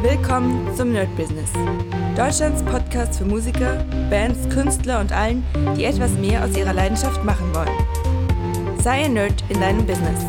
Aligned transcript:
Willkommen 0.00 0.72
zum 0.76 0.92
Nerd 0.92 1.08
Business. 1.16 1.50
Deutschlands 2.16 2.62
Podcast 2.62 3.18
für 3.18 3.24
Musiker, 3.24 3.84
Bands, 4.08 4.48
Künstler 4.48 5.00
und 5.00 5.10
allen, 5.10 5.44
die 5.76 5.84
etwas 5.86 6.12
mehr 6.12 6.44
aus 6.44 6.56
ihrer 6.56 6.72
Leidenschaft 6.72 7.24
machen 7.24 7.52
wollen. 7.52 8.78
Sei 8.80 9.06
ein 9.06 9.14
Nerd 9.14 9.42
in 9.48 9.60
deinem 9.60 9.84
Business. 9.84 10.24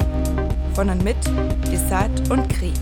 Von 0.73 0.89
und 0.89 1.03
mit 1.03 1.17
Desart 1.71 2.31
und 2.31 2.49
Kri. 2.49 2.73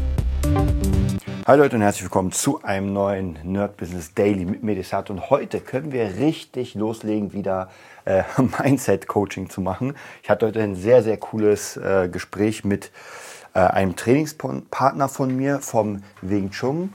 Hallo 1.46 1.64
Leute 1.64 1.76
und 1.76 1.82
herzlich 1.82 2.04
willkommen 2.04 2.32
zu 2.32 2.64
einem 2.64 2.94
neuen 2.94 3.38
Nerd 3.44 3.76
Business 3.76 4.14
Daily 4.14 4.46
mit 4.46 4.64
mir 4.64 4.76
Desart. 4.76 5.10
Und 5.10 5.30
heute 5.30 5.60
können 5.60 5.92
wir 5.92 6.18
richtig 6.20 6.74
loslegen, 6.74 7.34
wieder 7.34 7.70
äh, 8.06 8.24
Mindset 8.64 9.08
Coaching 9.08 9.50
zu 9.50 9.60
machen. 9.60 9.94
Ich 10.24 10.30
hatte 10.30 10.46
heute 10.46 10.62
ein 10.62 10.76
sehr, 10.76 11.04
sehr 11.04 11.18
cooles 11.18 11.76
äh, 11.76 12.08
Gespräch 12.10 12.64
mit 12.64 12.92
einem 13.62 13.96
Trainingspartner 13.96 15.10
von 15.10 15.36
mir 15.36 15.60
vom 15.60 16.04
Wing 16.22 16.52
Chun. 16.52 16.94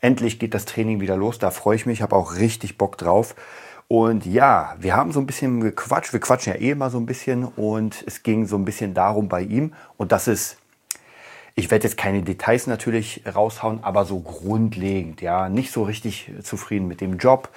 Endlich 0.00 0.38
geht 0.38 0.54
das 0.54 0.64
Training 0.64 1.00
wieder 1.00 1.16
los, 1.16 1.38
da 1.38 1.50
freue 1.50 1.76
ich 1.76 1.86
mich, 1.86 2.00
habe 2.00 2.16
auch 2.16 2.36
richtig 2.36 2.78
Bock 2.78 2.96
drauf. 2.96 3.34
Und 3.86 4.24
ja, 4.24 4.76
wir 4.78 4.94
haben 4.94 5.12
so 5.12 5.20
ein 5.20 5.26
bisschen 5.26 5.60
gequatscht, 5.60 6.12
wir 6.12 6.20
quatschen 6.20 6.54
ja 6.54 6.60
eh 6.60 6.70
immer 6.70 6.90
so 6.90 6.98
ein 6.98 7.06
bisschen 7.06 7.44
und 7.44 8.04
es 8.06 8.22
ging 8.22 8.46
so 8.46 8.56
ein 8.56 8.64
bisschen 8.64 8.94
darum 8.94 9.28
bei 9.28 9.42
ihm 9.42 9.74
und 9.96 10.12
das 10.12 10.28
ist, 10.28 10.58
ich 11.56 11.70
werde 11.72 11.88
jetzt 11.88 11.96
keine 11.96 12.22
Details 12.22 12.68
natürlich 12.68 13.24
raushauen, 13.26 13.82
aber 13.82 14.04
so 14.04 14.20
grundlegend, 14.20 15.20
ja, 15.20 15.48
nicht 15.48 15.72
so 15.72 15.82
richtig 15.82 16.30
zufrieden 16.42 16.86
mit 16.86 17.00
dem 17.00 17.18
Job, 17.18 17.50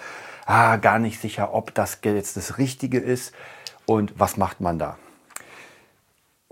ah, 0.47 0.77
gar 0.77 0.97
nicht 0.97 1.21
sicher, 1.21 1.53
ob 1.53 1.73
das 1.75 1.99
jetzt 2.03 2.35
das 2.35 2.57
Richtige 2.57 2.97
ist 2.97 3.31
und 3.85 4.13
was 4.17 4.35
macht 4.35 4.59
man 4.59 4.79
da. 4.79 4.97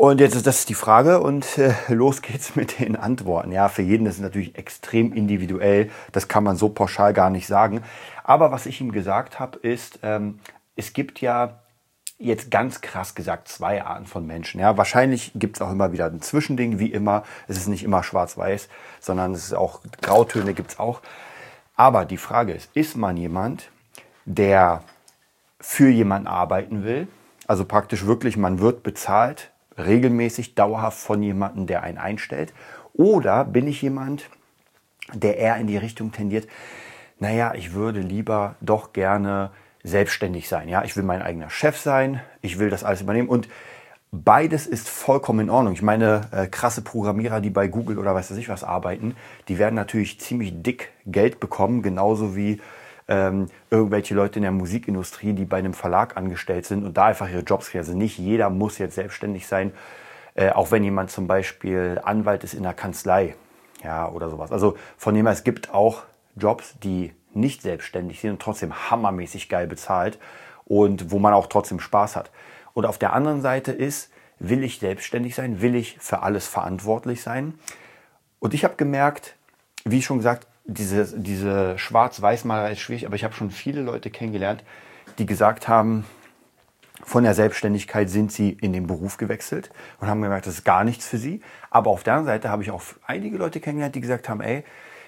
Und 0.01 0.19
jetzt 0.19 0.33
ist 0.33 0.47
das 0.47 0.65
die 0.65 0.73
Frage 0.73 1.19
und 1.19 1.59
äh, 1.59 1.75
los 1.87 2.23
geht's 2.23 2.55
mit 2.55 2.79
den 2.79 2.95
Antworten. 2.95 3.51
Ja, 3.51 3.69
für 3.69 3.83
jeden 3.83 4.07
ist 4.07 4.15
es 4.15 4.19
natürlich 4.19 4.57
extrem 4.57 5.13
individuell. 5.13 5.91
Das 6.11 6.27
kann 6.27 6.43
man 6.43 6.55
so 6.55 6.69
pauschal 6.69 7.13
gar 7.13 7.29
nicht 7.29 7.45
sagen. 7.45 7.83
Aber 8.23 8.51
was 8.51 8.65
ich 8.65 8.81
ihm 8.81 8.91
gesagt 8.93 9.39
habe, 9.39 9.59
ist, 9.59 9.99
ähm, 10.01 10.39
es 10.75 10.93
gibt 10.93 11.21
ja 11.21 11.59
jetzt 12.17 12.49
ganz 12.49 12.81
krass 12.81 13.13
gesagt 13.13 13.47
zwei 13.47 13.83
Arten 13.83 14.07
von 14.07 14.25
Menschen. 14.25 14.59
Ja, 14.59 14.75
wahrscheinlich 14.75 15.33
gibt 15.35 15.57
es 15.57 15.61
auch 15.61 15.69
immer 15.69 15.91
wieder 15.91 16.07
ein 16.07 16.19
Zwischending, 16.19 16.79
wie 16.79 16.91
immer. 16.91 17.21
Es 17.47 17.57
ist 17.57 17.67
nicht 17.67 17.83
immer 17.83 18.01
schwarz-weiß, 18.01 18.69
sondern 18.99 19.33
es 19.33 19.43
ist 19.43 19.53
auch 19.53 19.81
Grautöne 20.01 20.55
gibt's 20.55 20.79
auch. 20.79 21.01
Aber 21.75 22.05
die 22.05 22.17
Frage 22.17 22.53
ist, 22.53 22.71
ist 22.73 22.97
man 22.97 23.17
jemand, 23.17 23.69
der 24.25 24.83
für 25.59 25.89
jemanden 25.89 26.25
arbeiten 26.25 26.83
will? 26.83 27.07
Also 27.45 27.65
praktisch 27.65 28.07
wirklich, 28.07 28.35
man 28.35 28.57
wird 28.57 28.81
bezahlt 28.81 29.51
regelmäßig, 29.85 30.55
dauerhaft 30.55 30.99
von 30.99 31.21
jemandem, 31.21 31.67
der 31.67 31.83
einen 31.83 31.97
einstellt? 31.97 32.53
Oder 32.93 33.45
bin 33.45 33.67
ich 33.67 33.81
jemand, 33.81 34.29
der 35.13 35.37
eher 35.37 35.57
in 35.57 35.67
die 35.67 35.77
Richtung 35.77 36.11
tendiert, 36.11 36.47
naja, 37.19 37.53
ich 37.55 37.73
würde 37.73 37.99
lieber 37.99 38.55
doch 38.61 38.93
gerne 38.93 39.51
selbstständig 39.83 40.47
sein. 40.47 40.69
Ja, 40.69 40.83
ich 40.83 40.95
will 40.95 41.03
mein 41.03 41.21
eigener 41.21 41.49
Chef 41.49 41.77
sein, 41.77 42.21
ich 42.41 42.59
will 42.59 42.69
das 42.69 42.83
alles 42.83 43.01
übernehmen 43.01 43.29
und 43.29 43.47
beides 44.11 44.67
ist 44.67 44.89
vollkommen 44.89 45.41
in 45.41 45.49
Ordnung. 45.49 45.73
Ich 45.73 45.81
meine, 45.81 46.21
äh, 46.31 46.47
krasse 46.47 46.81
Programmierer, 46.81 47.41
die 47.41 47.49
bei 47.49 47.67
Google 47.67 47.97
oder 47.97 48.13
weiß 48.13 48.31
ich 48.31 48.49
was 48.49 48.63
arbeiten, 48.63 49.15
die 49.47 49.57
werden 49.57 49.75
natürlich 49.75 50.19
ziemlich 50.19 50.61
dick 50.61 50.91
Geld 51.05 51.39
bekommen, 51.39 51.81
genauso 51.81 52.35
wie 52.35 52.59
ähm, 53.07 53.47
irgendwelche 53.69 54.13
Leute 54.13 54.39
in 54.39 54.43
der 54.43 54.51
Musikindustrie, 54.51 55.33
die 55.33 55.45
bei 55.45 55.57
einem 55.57 55.73
Verlag 55.73 56.17
angestellt 56.17 56.65
sind 56.65 56.85
und 56.85 56.97
da 56.97 57.05
einfach 57.05 57.29
ihre 57.29 57.41
Jobs 57.41 57.69
kriegen. 57.69 57.79
Also 57.79 57.97
nicht 57.97 58.17
jeder 58.17 58.49
muss 58.49 58.77
jetzt 58.77 58.95
selbstständig 58.95 59.47
sein, 59.47 59.73
äh, 60.35 60.49
auch 60.51 60.71
wenn 60.71 60.83
jemand 60.83 61.11
zum 61.11 61.27
Beispiel 61.27 61.99
Anwalt 62.03 62.43
ist 62.43 62.53
in 62.53 62.63
der 62.63 62.73
Kanzlei 62.73 63.35
ja, 63.83 64.09
oder 64.09 64.29
sowas. 64.29 64.51
Also 64.51 64.77
von 64.97 65.13
dem 65.13 65.25
her, 65.25 65.33
es 65.33 65.43
gibt 65.43 65.73
auch 65.73 66.03
Jobs, 66.35 66.75
die 66.83 67.13
nicht 67.33 67.61
selbstständig 67.61 68.19
sind 68.19 68.31
und 68.31 68.41
trotzdem 68.41 68.89
hammermäßig 68.89 69.49
geil 69.49 69.67
bezahlt 69.67 70.19
und 70.65 71.11
wo 71.11 71.19
man 71.19 71.33
auch 71.33 71.47
trotzdem 71.47 71.79
Spaß 71.79 72.15
hat. 72.15 72.31
Und 72.73 72.85
auf 72.85 72.97
der 72.97 73.13
anderen 73.13 73.41
Seite 73.41 73.71
ist, 73.71 74.11
will 74.39 74.63
ich 74.63 74.79
selbstständig 74.79 75.35
sein? 75.35 75.61
Will 75.61 75.75
ich 75.75 75.97
für 75.99 76.21
alles 76.21 76.47
verantwortlich 76.47 77.21
sein? 77.21 77.55
Und 78.39 78.53
ich 78.53 78.63
habe 78.63 78.75
gemerkt, 78.75 79.35
wie 79.85 80.01
schon 80.01 80.17
gesagt, 80.17 80.47
diese, 80.65 81.19
diese 81.19 81.77
Schwarz-Weiß-Malerei 81.77 82.73
ist 82.73 82.79
schwierig, 82.79 83.05
aber 83.05 83.15
ich 83.15 83.23
habe 83.23 83.33
schon 83.33 83.51
viele 83.51 83.81
Leute 83.81 84.09
kennengelernt, 84.09 84.63
die 85.17 85.25
gesagt 85.25 85.67
haben, 85.67 86.05
von 87.03 87.23
der 87.23 87.33
Selbstständigkeit 87.33 88.09
sind 88.09 88.31
sie 88.31 88.51
in 88.51 88.73
den 88.73 88.87
Beruf 88.87 89.17
gewechselt 89.17 89.71
und 89.99 90.07
haben 90.07 90.21
gemerkt, 90.21 90.45
das 90.45 90.55
ist 90.55 90.63
gar 90.63 90.83
nichts 90.83 91.07
für 91.07 91.17
sie. 91.17 91.41
Aber 91.69 91.89
auf 91.89 92.03
der 92.03 92.13
anderen 92.13 92.35
Seite 92.35 92.49
habe 92.49 92.61
ich 92.63 92.71
auch 92.71 92.83
einige 93.05 93.37
Leute 93.37 93.59
kennengelernt, 93.59 93.95
die 93.95 94.01
gesagt 94.01 94.29
haben, 94.29 94.41
ey, 94.41 94.63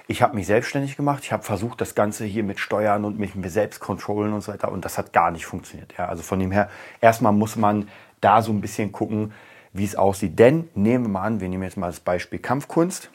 ich 0.07 0.21
habe 0.21 0.35
mich 0.35 0.47
selbstständig 0.47 0.97
gemacht, 0.97 1.23
ich 1.23 1.31
habe 1.31 1.43
versucht, 1.43 1.79
das 1.79 1.95
Ganze 1.95 2.25
hier 2.25 2.43
mit 2.43 2.59
Steuern 2.59 3.05
und 3.05 3.19
mir 3.19 3.49
selbst 3.49 3.79
kontrollen 3.79 4.33
und 4.33 4.41
so 4.41 4.51
weiter 4.51 4.71
und 4.71 4.83
das 4.83 4.97
hat 4.97 5.13
gar 5.13 5.31
nicht 5.31 5.45
funktioniert. 5.45 5.93
Ja, 5.97 6.07
also 6.07 6.23
von 6.23 6.39
dem 6.39 6.51
her, 6.51 6.69
erstmal 6.99 7.31
muss 7.31 7.55
man 7.55 7.87
da 8.19 8.41
so 8.41 8.51
ein 8.51 8.59
bisschen 8.59 8.91
gucken, 8.91 9.33
wie 9.71 9.85
es 9.85 9.95
aussieht. 9.95 10.37
Denn 10.37 10.69
nehmen 10.75 11.05
wir 11.05 11.09
mal 11.09 11.23
an, 11.23 11.39
wir 11.39 11.47
nehmen 11.47 11.63
jetzt 11.63 11.77
mal 11.77 11.87
das 11.87 11.99
Beispiel 11.99 12.39
Kampfkunst. 12.39 13.09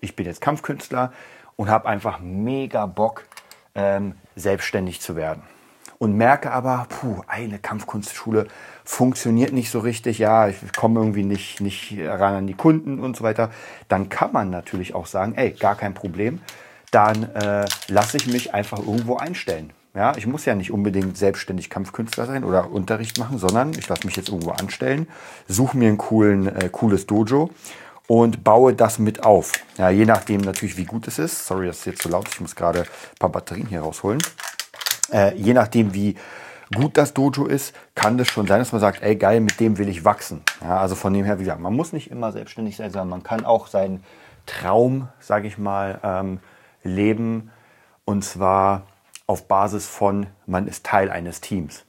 Ich 0.00 0.16
bin 0.16 0.26
jetzt 0.26 0.40
Kampfkünstler 0.40 1.12
und 1.56 1.70
habe 1.70 1.88
einfach 1.88 2.20
mega 2.20 2.86
Bock, 2.86 3.24
ähm, 3.74 4.14
selbstständig 4.36 5.00
zu 5.00 5.16
werden. 5.16 5.42
Und 5.98 6.16
merke 6.16 6.50
aber, 6.50 6.86
puh, 6.88 7.22
eine 7.28 7.58
Kampfkunstschule 7.58 8.48
funktioniert 8.84 9.52
nicht 9.52 9.70
so 9.70 9.78
richtig, 9.78 10.18
ja, 10.18 10.48
ich 10.48 10.56
komme 10.76 11.00
irgendwie 11.00 11.24
nicht, 11.24 11.60
nicht 11.60 11.96
ran 11.98 12.34
an 12.34 12.46
die 12.46 12.54
Kunden 12.54 13.00
und 13.00 13.16
so 13.16 13.24
weiter. 13.24 13.50
Dann 13.88 14.08
kann 14.08 14.32
man 14.32 14.50
natürlich 14.50 14.94
auch 14.94 15.06
sagen, 15.06 15.34
ey, 15.36 15.52
gar 15.52 15.76
kein 15.76 15.94
Problem, 15.94 16.40
dann 16.90 17.34
äh, 17.34 17.66
lasse 17.88 18.16
ich 18.16 18.26
mich 18.26 18.54
einfach 18.54 18.78
irgendwo 18.78 19.16
einstellen. 19.16 19.72
Ja, 19.94 20.12
ich 20.16 20.26
muss 20.26 20.44
ja 20.44 20.56
nicht 20.56 20.72
unbedingt 20.72 21.16
selbstständig 21.16 21.70
Kampfkünstler 21.70 22.26
sein 22.26 22.42
oder 22.42 22.72
Unterricht 22.72 23.18
machen, 23.18 23.38
sondern 23.38 23.70
ich 23.78 23.88
lasse 23.88 24.04
mich 24.04 24.16
jetzt 24.16 24.28
irgendwo 24.28 24.50
anstellen, 24.50 25.06
suche 25.46 25.76
mir 25.76 25.88
ein 25.88 25.98
coolen, 25.98 26.48
äh, 26.48 26.68
cooles 26.70 27.06
Dojo 27.06 27.50
und 28.06 28.44
baue 28.44 28.74
das 28.74 28.98
mit 28.98 29.24
auf. 29.24 29.52
Ja, 29.78 29.90
je 29.90 30.04
nachdem 30.04 30.42
natürlich, 30.42 30.76
wie 30.76 30.84
gut 30.84 31.08
es 31.08 31.18
ist. 31.18 31.46
Sorry, 31.46 31.66
das 31.66 31.78
ist 31.78 31.86
jetzt 31.86 32.02
zu 32.02 32.08
so 32.08 32.14
laut. 32.14 32.28
Ich 32.28 32.40
muss 32.40 32.54
gerade 32.54 32.80
ein 32.80 33.18
paar 33.18 33.30
Batterien 33.30 33.66
hier 33.66 33.80
rausholen. 33.80 34.22
Äh, 35.12 35.34
je 35.36 35.54
nachdem, 35.54 35.94
wie 35.94 36.16
gut 36.74 36.96
das 36.96 37.14
Dojo 37.14 37.46
ist, 37.46 37.74
kann 37.94 38.18
das 38.18 38.28
schon 38.28 38.46
sein, 38.46 38.58
dass 38.58 38.72
man 38.72 38.80
sagt, 38.80 39.02
ey 39.02 39.16
geil, 39.16 39.40
mit 39.40 39.60
dem 39.60 39.78
will 39.78 39.88
ich 39.88 40.04
wachsen. 40.04 40.42
Ja, 40.62 40.78
also 40.78 40.94
von 40.94 41.12
dem 41.12 41.24
her, 41.24 41.38
wie 41.38 41.44
gesagt, 41.44 41.60
man 41.60 41.74
muss 41.74 41.92
nicht 41.92 42.10
immer 42.10 42.32
selbstständig 42.32 42.76
sein, 42.76 42.90
sondern 42.90 43.08
man 43.08 43.22
kann 43.22 43.44
auch 43.44 43.66
seinen 43.66 44.02
Traum, 44.46 45.08
sage 45.20 45.46
ich 45.46 45.58
mal, 45.58 46.00
ähm, 46.02 46.40
leben. 46.82 47.50
Und 48.04 48.24
zwar 48.24 48.82
auf 49.26 49.48
Basis 49.48 49.86
von, 49.86 50.26
man 50.46 50.66
ist 50.66 50.84
Teil 50.84 51.10
eines 51.10 51.40
Teams. 51.40 51.84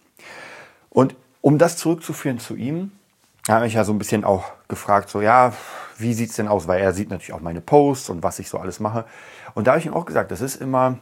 Und 0.90 1.16
um 1.42 1.58
das 1.58 1.78
zurückzuführen 1.78 2.40
zu 2.40 2.56
ihm, 2.56 2.92
habe 3.50 3.68
ich 3.68 3.74
ja 3.74 3.84
so 3.84 3.94
ein 3.94 3.98
bisschen 3.98 4.24
auch 4.24 4.46
gefragt, 4.68 5.10
so 5.10 5.22
ja, 5.22 5.54
wie 5.98 6.14
sieht 6.14 6.32
es 6.32 6.36
denn 6.36 6.48
aus? 6.48 6.68
Weil 6.68 6.82
er 6.82 6.94
sieht 6.94 7.10
natürlich 7.10 7.34
auch 7.34 7.42
meine 7.42 7.62
Posts 7.62 8.10
und 8.10 8.24
was 8.24 8.40
ich 8.40 8.50
so 8.50 8.58
alles 8.58 8.80
mache. 8.80 9.06
Und 9.54 9.68
da 9.68 9.72
habe 9.72 9.80
ich 9.80 9.86
ihm 9.86 9.94
auch 9.94 10.06
gesagt, 10.06 10.32
das 10.32 10.42
ist 10.42 10.56
immer 10.56 10.98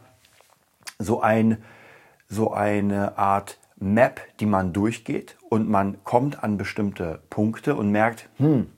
so, 1.00 1.22
ein, 1.22 1.64
so 2.30 2.54
eine 2.54 3.18
Art 3.18 3.59
Map, 3.78 4.22
die 4.40 4.46
man 4.46 4.74
durchgeht 4.74 5.38
und 5.50 5.70
man 5.70 6.04
kommt 6.04 6.44
an 6.44 6.58
bestimmte 6.58 7.22
Punkte 7.30 7.76
und 7.76 7.92
merkt, 7.92 8.30
hm, 8.38 8.70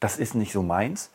das 0.00 0.18
ist 0.18 0.34
nicht 0.34 0.52
so 0.52 0.62
meins, 0.62 1.10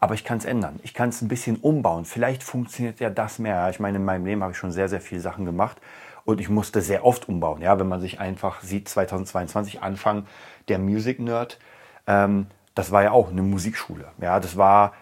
aber 0.00 0.14
ich 0.14 0.24
kann 0.24 0.38
es 0.38 0.44
ändern. 0.44 0.80
Ich 0.82 0.94
kann 0.94 1.10
es 1.10 1.22
ein 1.22 1.28
bisschen 1.28 1.56
umbauen. 1.56 2.04
Vielleicht 2.04 2.42
funktioniert 2.42 3.00
ja 3.00 3.10
das 3.10 3.38
mehr. 3.38 3.68
Ich 3.70 3.80
meine, 3.80 3.98
in 3.98 4.04
meinem 4.04 4.26
Leben 4.26 4.42
habe 4.42 4.52
ich 4.52 4.58
schon 4.58 4.72
sehr, 4.72 4.88
sehr 4.88 5.00
viele 5.00 5.20
Sachen 5.20 5.44
gemacht 5.44 5.78
und 6.24 6.40
ich 6.40 6.48
musste 6.48 6.82
sehr 6.82 7.04
oft 7.04 7.28
umbauen. 7.28 7.62
Ja, 7.62 7.78
wenn 7.78 7.88
man 7.88 8.00
sich 8.00 8.20
einfach 8.20 8.62
sieht, 8.62 8.88
2022 8.88 9.82
Anfang 9.82 10.26
der 10.68 10.78
Music 10.78 11.20
Nerd, 11.20 11.58
ähm, 12.06 12.46
das 12.74 12.90
war 12.92 13.02
ja 13.02 13.10
auch 13.12 13.30
eine 13.30 13.42
Musikschule. 13.42 14.06
Ja, 14.20 14.38
das 14.38 14.56
war 14.56 14.92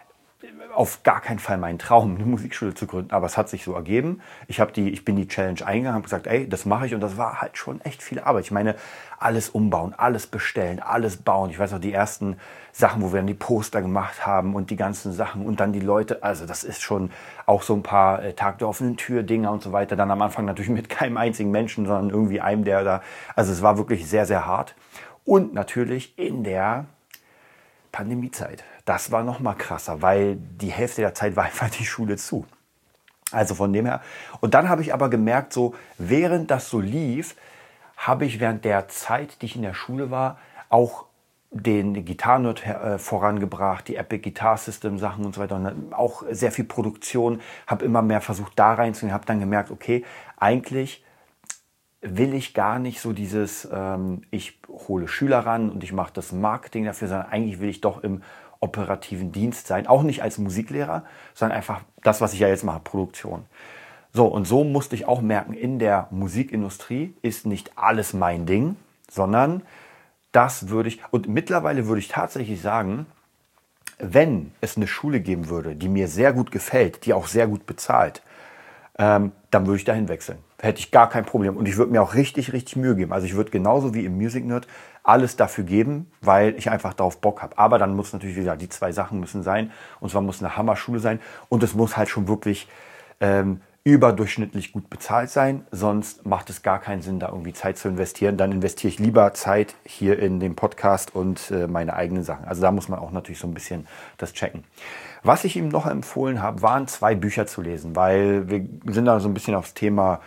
auf 0.75 1.03
gar 1.03 1.21
keinen 1.21 1.39
Fall 1.39 1.59
mein 1.59 1.79
Traum, 1.79 2.17
eine 2.17 2.25
Musikschule 2.25 2.75
zu 2.75 2.87
gründen, 2.87 3.13
aber 3.13 3.27
es 3.27 3.37
hat 3.37 3.49
sich 3.49 3.65
so 3.65 3.75
ergeben. 3.75 4.21
Ich 4.49 4.61
die, 4.75 4.91
ich 4.91 5.05
bin 5.05 5.17
die 5.17 5.29
Challenge 5.29 5.65
eingegangen, 5.65 5.95
habe 5.95 6.03
gesagt, 6.03 6.27
ey, 6.27 6.49
das 6.49 6.65
mache 6.65 6.87
ich 6.87 6.95
und 6.95 7.01
das 7.01 7.17
war 7.17 7.41
halt 7.41 7.57
schon 7.57 7.81
echt 7.83 8.03
viel 8.03 8.21
Arbeit. 8.21 8.45
Ich 8.45 8.51
meine, 8.51 8.75
alles 9.19 9.49
umbauen, 9.49 9.95
alles 9.97 10.27
bestellen, 10.27 10.81
alles 10.81 11.19
bauen. 11.19 11.51
Ich 11.51 11.59
weiß 11.59 11.73
noch 11.73 11.81
die 11.81 11.93
ersten 11.93 12.37
Sachen, 12.73 13.03
wo 13.03 13.13
wir 13.13 13.19
dann 13.19 13.27
die 13.27 13.35
Poster 13.35 13.83
gemacht 13.83 14.27
haben 14.27 14.55
und 14.55 14.71
die 14.71 14.77
ganzen 14.77 15.13
Sachen 15.13 15.47
und 15.47 15.61
dann 15.61 15.73
die 15.73 15.81
Leute. 15.81 16.23
Also 16.23 16.47
das 16.47 16.65
ist 16.65 16.83
schon 16.83 17.11
auch 17.47 17.63
so 17.63 17.75
ein 17.75 17.83
paar 17.83 18.23
äh, 18.23 18.33
Tag 18.35 18.59
der 18.59 18.69
offenen 18.69 18.97
Tür 18.97 19.23
Dinger 19.23 19.53
und 19.53 19.63
so 19.63 19.73
weiter. 19.73 19.97
Dann 19.97 20.11
am 20.11 20.23
Anfang 20.23 20.45
natürlich 20.45 20.71
mit 20.71 20.89
keinem 20.89 21.17
einzigen 21.17 21.51
Menschen, 21.51 21.87
sondern 21.87 22.11
irgendwie 22.11 22.41
einem, 22.41 22.65
der 22.65 22.83
da. 22.85 23.03
Also 23.37 23.53
es 23.53 23.63
war 23.63 23.79
wirklich 23.79 24.09
sehr 24.09 24.27
sehr 24.27 24.47
hart 24.47 24.75
und 25.25 25.55
natürlich 25.55 26.19
in 26.19 26.45
der 26.45 26.87
Pandemiezeit. 27.93 28.65
Das 28.85 29.13
war 29.13 29.23
noch 29.23 29.41
mal 29.41 29.55
krasser, 29.55 30.03
weil 30.03 30.37
die 30.37 30.71
Hälfte 30.71 31.01
der 31.01 31.15
Zeit 31.15 31.37
war 31.37 31.45
einfach 31.45 31.71
die 31.71 31.87
Schule 31.87 32.17
zu. 32.17 32.47
Also 33.31 33.55
von 33.55 33.73
dem 33.73 33.87
her. 33.87 34.01
Und 34.41 34.55
dann 34.55 34.69
habe 34.69 34.83
ich 34.83 34.93
aber 34.93 35.09
gemerkt, 35.09 35.53
so 35.53 35.75
während 35.99 36.51
das 36.51 36.69
so 36.69 36.81
lief, 36.81 37.35
habe 37.97 38.27
ich 38.27 38.41
während 38.41 38.65
der 38.65 38.89
Zeit, 38.89 39.41
die 39.41 39.47
ich 39.47 39.57
in 39.57 39.63
der 39.63 39.75
Schule 39.75 40.11
war, 40.11 40.39
auch 40.69 41.07
den 41.51 42.05
Gitarrenort 42.05 42.67
äh, 42.67 42.99
vorangebracht, 42.99 43.87
die 43.87 43.97
Epic 43.97 44.23
Guitar 44.29 44.57
System 44.57 44.99
Sachen 44.99 45.25
und 45.25 45.35
so 45.35 45.41
weiter. 45.41 45.57
Und 45.57 45.93
auch 45.95 46.25
sehr 46.31 46.51
viel 46.51 46.65
Produktion, 46.65 47.41
habe 47.67 47.85
immer 47.85 48.03
mehr 48.03 48.21
versucht 48.21 48.53
da 48.57 48.75
reinzugehen, 48.75 49.15
habe 49.15 49.25
dann 49.25 49.41
gemerkt, 49.41 49.71
okay, 49.71 50.05
eigentlich 50.37 51.05
will 52.05 52.35
ich 52.35 52.55
gar 52.55 52.79
nicht 52.79 53.01
so 53.01 53.13
dieses, 53.13 53.69
ähm, 53.73 54.23
ich 54.31 54.59
hole 54.69 55.09
Schüler 55.09 55.41
ran 55.41 55.71
und 55.71 55.83
ich 55.83 55.93
mache 55.93 56.13
das 56.13 56.33
Marketing 56.33 56.85
dafür, 56.85 57.09
sondern 57.09 57.29
eigentlich 57.29 57.61
will 57.61 57.71
ich 57.71 57.81
doch 57.81 58.03
im 58.03 58.23
operativen 58.61 59.33
Dienst 59.33 59.67
sein. 59.67 59.87
Auch 59.87 60.03
nicht 60.03 60.23
als 60.23 60.39
Musiklehrer, 60.39 61.05
sondern 61.35 61.57
einfach 61.57 61.81
das, 62.03 62.21
was 62.21 62.35
ich 62.35 62.41
ja 62.41 62.49
jetzt 62.49 62.65
mache, 62.65 62.81
Produktion. 62.81 63.45
So, 64.13 64.27
und 64.27 64.47
so 64.47 64.65
musste 64.65 64.95
ich 64.95 65.07
auch 65.07 65.21
merken, 65.21 65.55
in 65.55 65.79
der 65.79 66.07
Musikindustrie 66.11 67.15
ist 67.23 67.47
nicht 67.47 67.77
alles 67.77 68.13
mein 68.13 68.47
Ding, 68.47 68.77
sondern 69.11 69.63
das 70.31 70.69
würde 70.69 70.89
ich, 70.89 71.01
und 71.11 71.29
mittlerweile 71.29 71.87
würde 71.87 72.01
ich 72.01 72.09
tatsächlich 72.09 72.61
sagen, 72.61 73.07
wenn 73.99 74.53
es 74.61 74.77
eine 74.77 74.87
Schule 74.87 75.21
geben 75.21 75.49
würde, 75.49 75.75
die 75.75 75.89
mir 75.89 76.09
sehr 76.09 76.33
gut 76.33 76.51
gefällt, 76.51 77.07
die 77.07 77.15
auch 77.15 77.27
sehr 77.27 77.47
gut 77.47 77.67
bezahlt, 77.67 78.23
ähm, 78.99 79.33
dann 79.51 79.67
würde 79.67 79.79
ich 79.79 79.85
dahin 79.85 80.09
wechseln. 80.09 80.39
Hätte 80.61 80.79
ich 80.81 80.91
gar 80.91 81.09
kein 81.09 81.25
Problem. 81.25 81.57
Und 81.57 81.67
ich 81.67 81.77
würde 81.77 81.93
mir 81.93 82.03
auch 82.03 82.15
richtig, 82.15 82.53
richtig 82.53 82.77
Mühe 82.77 82.95
geben. 82.95 83.13
Also 83.13 83.27
ich 83.27 83.35
würde 83.35 83.51
genauso 83.51 83.95
wie 83.95 84.05
im 84.05 84.17
Music 84.17 84.45
Nerd 84.45 84.67
alles 85.03 85.37
dafür 85.37 85.65
geben, 85.65 86.11
weil 86.23 86.55
ich 86.57 86.71
einfach 86.71 86.95
darauf 86.95 87.21
Bock 87.21 87.43
habe. 87.43 87.59
Aber 87.59 87.79
dann 87.79 87.95
muss 87.95 88.13
natürlich, 88.13 88.37
wie 88.37 88.41
gesagt, 88.41 88.63
die 88.63 88.69
zwei 88.69 88.93
Sachen 88.93 89.21
müssen 89.21 89.43
sein. 89.43 89.73
Und 90.01 90.11
zwar 90.11 90.23
muss 90.23 90.43
eine 90.43 90.57
Hammerschule 90.57 91.01
sein 91.01 91.21
und 91.49 91.63
es 91.63 91.75
muss 91.75 91.97
halt 91.97 92.09
schon 92.09 92.29
wirklich 92.29 92.69
ähm, 93.21 93.61
überdurchschnittlich 93.85 94.73
gut 94.73 94.89
bezahlt 94.89 95.29
sein, 95.29 95.67
sonst 95.71 96.25
macht 96.25 96.49
es 96.49 96.63
gar 96.63 96.81
keinen 96.81 97.03
Sinn, 97.03 97.21
da 97.21 97.29
irgendwie 97.29 97.53
Zeit 97.53 97.77
zu 97.77 97.89
investieren. 97.89 98.39
Dann 98.39 98.51
investiere 98.51 98.89
ich 98.89 98.99
lieber 98.99 99.35
Zeit 99.35 99.75
hier 99.85 100.19
in 100.19 100.41
den 100.41 100.57
Podcast 100.57 101.15
und 101.15 101.51
äh, 101.51 101.67
meine 101.67 101.95
eigenen 101.95 102.25
Sachen. 102.25 102.47
Also 102.47 102.63
da 102.63 102.73
muss 102.73 102.89
man 102.89 102.99
auch 102.99 103.11
natürlich 103.11 103.39
so 103.39 103.47
ein 103.47 103.53
bisschen 103.53 103.87
das 104.17 104.33
checken. 104.33 104.65
Was 105.23 105.45
ich 105.45 105.57
ihm 105.57 105.69
noch 105.69 105.87
empfohlen 105.87 106.41
habe, 106.41 106.63
waren 106.63 106.89
zwei 106.89 107.15
Bücher 107.15 107.47
zu 107.47 107.61
lesen, 107.61 107.95
weil 107.95 108.49
wir 108.49 108.67
sind 108.87 109.05
da 109.05 109.21
so 109.21 109.29
ein 109.29 109.35
bisschen 109.35 109.55
aufs 109.55 109.75
Thema 109.75 110.21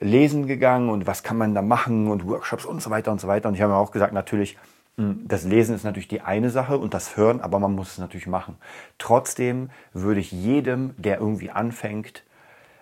Lesen 0.00 0.46
gegangen 0.46 0.90
und 0.90 1.06
was 1.06 1.22
kann 1.22 1.38
man 1.38 1.54
da 1.54 1.62
machen 1.62 2.08
und 2.08 2.26
Workshops 2.26 2.66
und 2.66 2.82
so 2.82 2.90
weiter 2.90 3.10
und 3.10 3.22
so 3.22 3.26
weiter. 3.26 3.48
Und 3.48 3.54
ich 3.54 3.62
habe 3.62 3.74
auch 3.74 3.90
gesagt, 3.90 4.12
natürlich, 4.12 4.58
hm, 4.98 5.24
das 5.26 5.44
Lesen 5.44 5.74
ist 5.74 5.84
natürlich 5.84 6.08
die 6.08 6.20
eine 6.20 6.50
Sache 6.50 6.76
und 6.76 6.92
das 6.92 7.16
Hören, 7.16 7.40
aber 7.40 7.58
man 7.58 7.74
muss 7.74 7.92
es 7.92 7.98
natürlich 7.98 8.26
machen. 8.26 8.56
Trotzdem 8.98 9.70
würde 9.94 10.20
ich 10.20 10.30
jedem, 10.30 10.94
der 10.98 11.20
irgendwie 11.20 11.50
anfängt, 11.50 12.22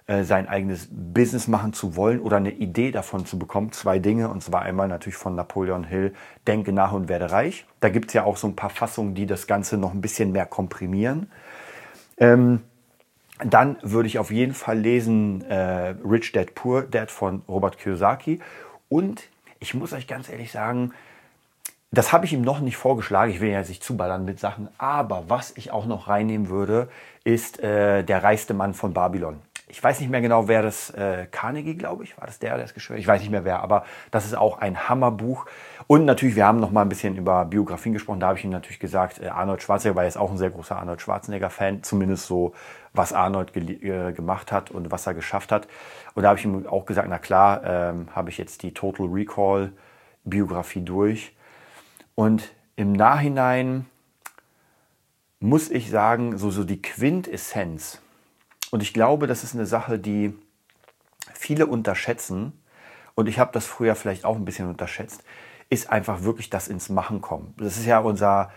äh, 0.08 0.22
sein 0.22 0.48
eigenes 0.48 0.88
Business 0.90 1.48
machen 1.48 1.72
zu 1.72 1.96
wollen 1.96 2.20
oder 2.20 2.36
eine 2.36 2.52
Idee 2.52 2.92
davon 2.92 3.26
zu 3.26 3.40
bekommen. 3.40 3.72
Zwei 3.72 3.98
Dinge, 3.98 4.28
und 4.28 4.40
zwar 4.40 4.62
einmal 4.62 4.86
natürlich 4.86 5.16
von 5.16 5.34
Napoleon 5.34 5.82
Hill, 5.82 6.14
Denke 6.46 6.72
nach 6.72 6.92
und 6.92 7.08
werde 7.08 7.32
reich. 7.32 7.66
Da 7.80 7.88
gibt 7.88 8.08
es 8.08 8.14
ja 8.14 8.22
auch 8.22 8.36
so 8.36 8.46
ein 8.46 8.54
paar 8.54 8.70
Fassungen, 8.70 9.16
die 9.16 9.26
das 9.26 9.48
Ganze 9.48 9.76
noch 9.76 9.92
ein 9.92 10.00
bisschen 10.00 10.30
mehr 10.30 10.46
komprimieren. 10.46 11.28
Ähm, 12.18 12.62
dann 13.44 13.78
würde 13.82 14.06
ich 14.06 14.20
auf 14.20 14.30
jeden 14.30 14.54
Fall 14.54 14.78
lesen 14.78 15.42
äh, 15.42 15.96
Rich 16.08 16.30
Dad 16.30 16.54
Poor 16.54 16.82
Dad 16.82 17.10
von 17.10 17.42
Robert 17.48 17.76
Kiyosaki. 17.76 18.38
Und 18.88 19.24
ich 19.58 19.74
muss 19.74 19.92
euch 19.92 20.06
ganz 20.06 20.28
ehrlich 20.28 20.52
sagen, 20.52 20.92
das 21.90 22.12
habe 22.12 22.26
ich 22.26 22.32
ihm 22.32 22.42
noch 22.42 22.60
nicht 22.60 22.76
vorgeschlagen. 22.76 23.32
Ich 23.32 23.40
will 23.40 23.50
ja 23.50 23.60
nicht 23.60 23.82
zuballern 23.82 24.24
mit 24.24 24.38
Sachen. 24.38 24.68
Aber 24.78 25.24
was 25.28 25.52
ich 25.56 25.72
auch 25.72 25.86
noch 25.86 26.06
reinnehmen 26.08 26.48
würde, 26.48 26.88
ist 27.24 27.58
äh, 27.58 28.04
Der 28.04 28.22
reichste 28.22 28.54
Mann 28.54 28.72
von 28.72 28.92
Babylon 28.92 29.40
ich 29.68 29.82
weiß 29.82 29.98
nicht 30.00 30.10
mehr 30.10 30.20
genau, 30.20 30.46
wer 30.46 30.62
das, 30.62 30.90
äh, 30.90 31.26
Carnegie, 31.30 31.74
glaube 31.74 32.04
ich, 32.04 32.16
war 32.16 32.26
das 32.26 32.38
der, 32.38 32.54
der 32.54 32.64
es 32.64 32.74
geschrieben 32.74 33.00
Ich 33.00 33.06
weiß 33.06 33.20
nicht 33.20 33.30
mehr 33.30 33.44
wer, 33.44 33.62
aber 33.62 33.84
das 34.12 34.24
ist 34.24 34.36
auch 34.36 34.58
ein 34.58 34.88
Hammerbuch. 34.88 35.46
Und 35.88 36.04
natürlich, 36.04 36.36
wir 36.36 36.46
haben 36.46 36.60
noch 36.60 36.70
mal 36.70 36.82
ein 36.82 36.88
bisschen 36.88 37.16
über 37.16 37.44
Biografien 37.44 37.92
gesprochen. 37.92 38.20
Da 38.20 38.28
habe 38.28 38.38
ich 38.38 38.44
ihm 38.44 38.50
natürlich 38.50 38.78
gesagt, 38.78 39.20
äh, 39.20 39.26
Arnold 39.28 39.62
Schwarzenegger 39.62 39.96
war 39.96 40.04
jetzt 40.04 40.18
auch 40.18 40.30
ein 40.30 40.38
sehr 40.38 40.50
großer 40.50 40.76
Arnold 40.76 41.00
Schwarzenegger-Fan, 41.00 41.82
zumindest 41.82 42.26
so, 42.26 42.54
was 42.92 43.12
Arnold 43.12 43.56
äh, 43.56 44.12
gemacht 44.12 44.52
hat 44.52 44.70
und 44.70 44.92
was 44.92 45.06
er 45.06 45.14
geschafft 45.14 45.50
hat. 45.50 45.66
Und 46.14 46.22
da 46.22 46.28
habe 46.28 46.38
ich 46.38 46.44
ihm 46.44 46.66
auch 46.66 46.86
gesagt, 46.86 47.08
na 47.10 47.18
klar, 47.18 47.62
ähm, 47.64 48.08
habe 48.14 48.30
ich 48.30 48.38
jetzt 48.38 48.62
die 48.62 48.72
Total 48.72 49.06
Recall 49.06 49.72
Biografie 50.24 50.82
durch. 50.82 51.34
Und 52.14 52.52
im 52.76 52.92
Nachhinein 52.92 53.86
muss 55.40 55.70
ich 55.70 55.90
sagen, 55.90 56.38
so, 56.38 56.50
so 56.50 56.64
die 56.64 56.80
Quintessenz, 56.80 58.00
und 58.76 58.82
ich 58.82 58.92
glaube, 58.92 59.26
das 59.26 59.42
ist 59.42 59.54
eine 59.54 59.64
Sache, 59.64 59.98
die 59.98 60.34
viele 61.32 61.66
unterschätzen. 61.66 62.52
Und 63.14 63.26
ich 63.26 63.38
habe 63.38 63.50
das 63.54 63.64
früher 63.64 63.94
vielleicht 63.94 64.26
auch 64.26 64.36
ein 64.36 64.44
bisschen 64.44 64.68
unterschätzt, 64.68 65.24
ist 65.70 65.88
einfach 65.88 66.24
wirklich 66.24 66.50
das 66.50 66.68
ins 66.68 66.90
Machen 66.90 67.22
kommen. 67.22 67.54
Das 67.56 67.78
ist 67.78 67.86
ja 67.86 68.00
unser 68.00 68.50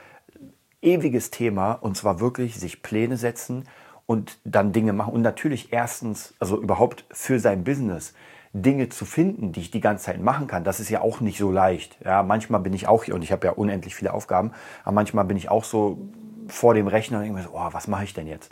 ewiges 0.82 1.32
Thema 1.32 1.72
und 1.72 1.96
zwar 1.96 2.20
wirklich 2.20 2.60
sich 2.60 2.82
Pläne 2.82 3.16
setzen 3.16 3.64
und 4.08 4.40
dann 4.44 4.74
Dinge 4.74 4.92
machen. 4.92 5.14
Und 5.14 5.22
natürlich 5.22 5.72
erstens, 5.72 6.34
also 6.38 6.62
überhaupt 6.62 7.06
für 7.12 7.40
sein 7.40 7.64
Business 7.64 8.14
Dinge 8.52 8.90
zu 8.90 9.06
finden, 9.06 9.54
die 9.54 9.62
ich 9.62 9.72
die 9.72 9.80
ganze 9.80 10.08
Zeit 10.08 10.22
machen 10.22 10.48
kann, 10.48 10.66
das 10.66 10.82
ist 10.82 10.90
ja 10.90 11.00
auch 11.00 11.22
nicht 11.22 11.38
so 11.38 11.50
leicht. 11.50 11.98
Ja, 12.04 12.24
manchmal 12.24 12.60
bin 12.60 12.74
ich 12.74 12.90
auch 12.90 13.06
hier 13.06 13.16
und 13.16 13.22
ich 13.22 13.32
habe 13.32 13.48
ja 13.48 13.54
unendlich 13.54 13.96
viele 13.96 14.14
Aufgaben, 14.14 14.52
aber 14.84 14.96
manchmal 14.96 15.24
bin 15.24 15.38
ich 15.38 15.48
auch 15.48 15.64
so 15.64 16.10
vor 16.50 16.74
dem 16.74 16.90
Rechner 16.90 17.20
und 17.20 17.24
denke 17.24 17.38
mir 17.38 17.46
so, 17.46 17.52
oh, 17.54 17.70
was 17.72 17.88
mache 17.88 18.04
ich 18.04 18.14
denn 18.14 18.28
jetzt? 18.28 18.52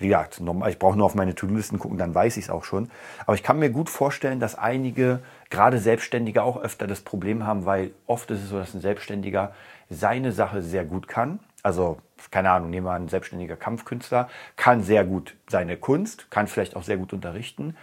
Wie 0.00 0.08
gesagt, 0.08 0.40
ich 0.68 0.78
brauche 0.78 0.96
nur 0.96 1.06
auf 1.06 1.14
meine 1.14 1.34
To-Do-Listen 1.34 1.78
gucken, 1.78 1.98
dann 1.98 2.14
weiß 2.14 2.38
ich 2.38 2.44
es 2.44 2.50
auch 2.50 2.64
schon. 2.64 2.90
Aber 3.26 3.34
ich 3.34 3.42
kann 3.42 3.58
mir 3.58 3.70
gut 3.70 3.90
vorstellen, 3.90 4.40
dass 4.40 4.56
einige, 4.56 5.20
gerade 5.50 5.78
Selbstständige, 5.78 6.42
auch 6.42 6.60
öfter 6.60 6.86
das 6.86 7.02
Problem 7.02 7.46
haben, 7.46 7.66
weil 7.66 7.90
oft 8.06 8.30
ist 8.30 8.42
es 8.42 8.48
so, 8.48 8.58
dass 8.58 8.74
ein 8.74 8.80
Selbstständiger 8.80 9.52
seine 9.90 10.32
Sache 10.32 10.62
sehr 10.62 10.86
gut 10.86 11.06
kann. 11.06 11.38
Also, 11.62 11.98
keine 12.30 12.50
Ahnung, 12.50 12.70
nehmen 12.70 12.86
wir 12.86 12.92
einen 12.92 13.08
selbstständiger 13.08 13.56
Kampfkünstler, 13.56 14.30
kann 14.56 14.82
sehr 14.82 15.04
gut 15.04 15.36
seine 15.48 15.76
Kunst, 15.76 16.30
kann 16.30 16.46
vielleicht 16.46 16.76
auch 16.76 16.82
sehr 16.82 16.96
gut 16.96 17.12
unterrichten. 17.12 17.76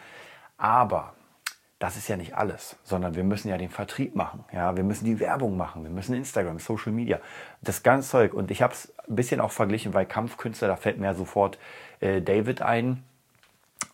Aber 0.58 1.14
das 1.80 1.96
ist 1.96 2.08
ja 2.08 2.18
nicht 2.18 2.36
alles, 2.36 2.76
sondern 2.84 3.14
wir 3.16 3.24
müssen 3.24 3.50
ja 3.50 3.58
den 3.58 3.70
Vertrieb 3.70 4.16
machen. 4.16 4.44
Ja, 4.52 4.76
wir 4.76 4.84
müssen 4.84 5.06
die 5.06 5.20
Werbung 5.20 5.58
machen, 5.58 5.84
wir 5.84 5.92
müssen 5.92 6.16
Instagram, 6.16 6.58
Social 6.58 6.92
Media, 6.92 7.20
das 7.62 7.84
ganze 7.84 8.10
Zeug. 8.10 8.34
Und 8.34 8.50
ich 8.50 8.64
habe 8.64 8.74
es 8.74 8.92
ein 9.08 9.16
bisschen 9.16 9.40
auch 9.40 9.52
verglichen, 9.52 9.94
weil 9.94 10.08
Kampfkünstler, 10.08 10.68
da 10.68 10.76
fällt 10.76 10.98
mir 10.98 11.14
sofort 11.14 11.60
äh, 12.00 12.22
David 12.22 12.62
ein. 12.62 13.04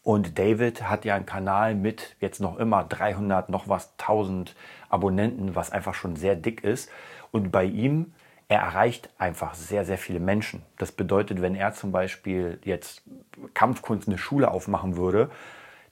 Und 0.03 0.37
David 0.37 0.89
hat 0.89 1.05
ja 1.05 1.15
einen 1.15 1.25
Kanal 1.25 1.75
mit 1.75 2.15
jetzt 2.19 2.41
noch 2.41 2.57
immer 2.57 2.83
300, 2.83 3.49
noch 3.49 3.69
was 3.69 3.93
1000 3.99 4.55
Abonnenten, 4.89 5.55
was 5.55 5.71
einfach 5.71 5.93
schon 5.93 6.15
sehr 6.15 6.35
dick 6.35 6.63
ist. 6.63 6.89
Und 7.31 7.51
bei 7.51 7.63
ihm, 7.63 8.13
er 8.49 8.59
erreicht 8.59 9.09
einfach 9.17 9.55
sehr, 9.55 9.85
sehr 9.85 9.97
viele 9.97 10.19
Menschen. 10.19 10.61
Das 10.77 10.91
bedeutet, 10.91 11.41
wenn 11.41 11.55
er 11.55 11.73
zum 11.73 11.91
Beispiel 11.91 12.59
jetzt 12.63 13.01
Kampfkunst 13.53 14.07
eine 14.07 14.17
Schule 14.17 14.51
aufmachen 14.51 14.97
würde, 14.97 15.31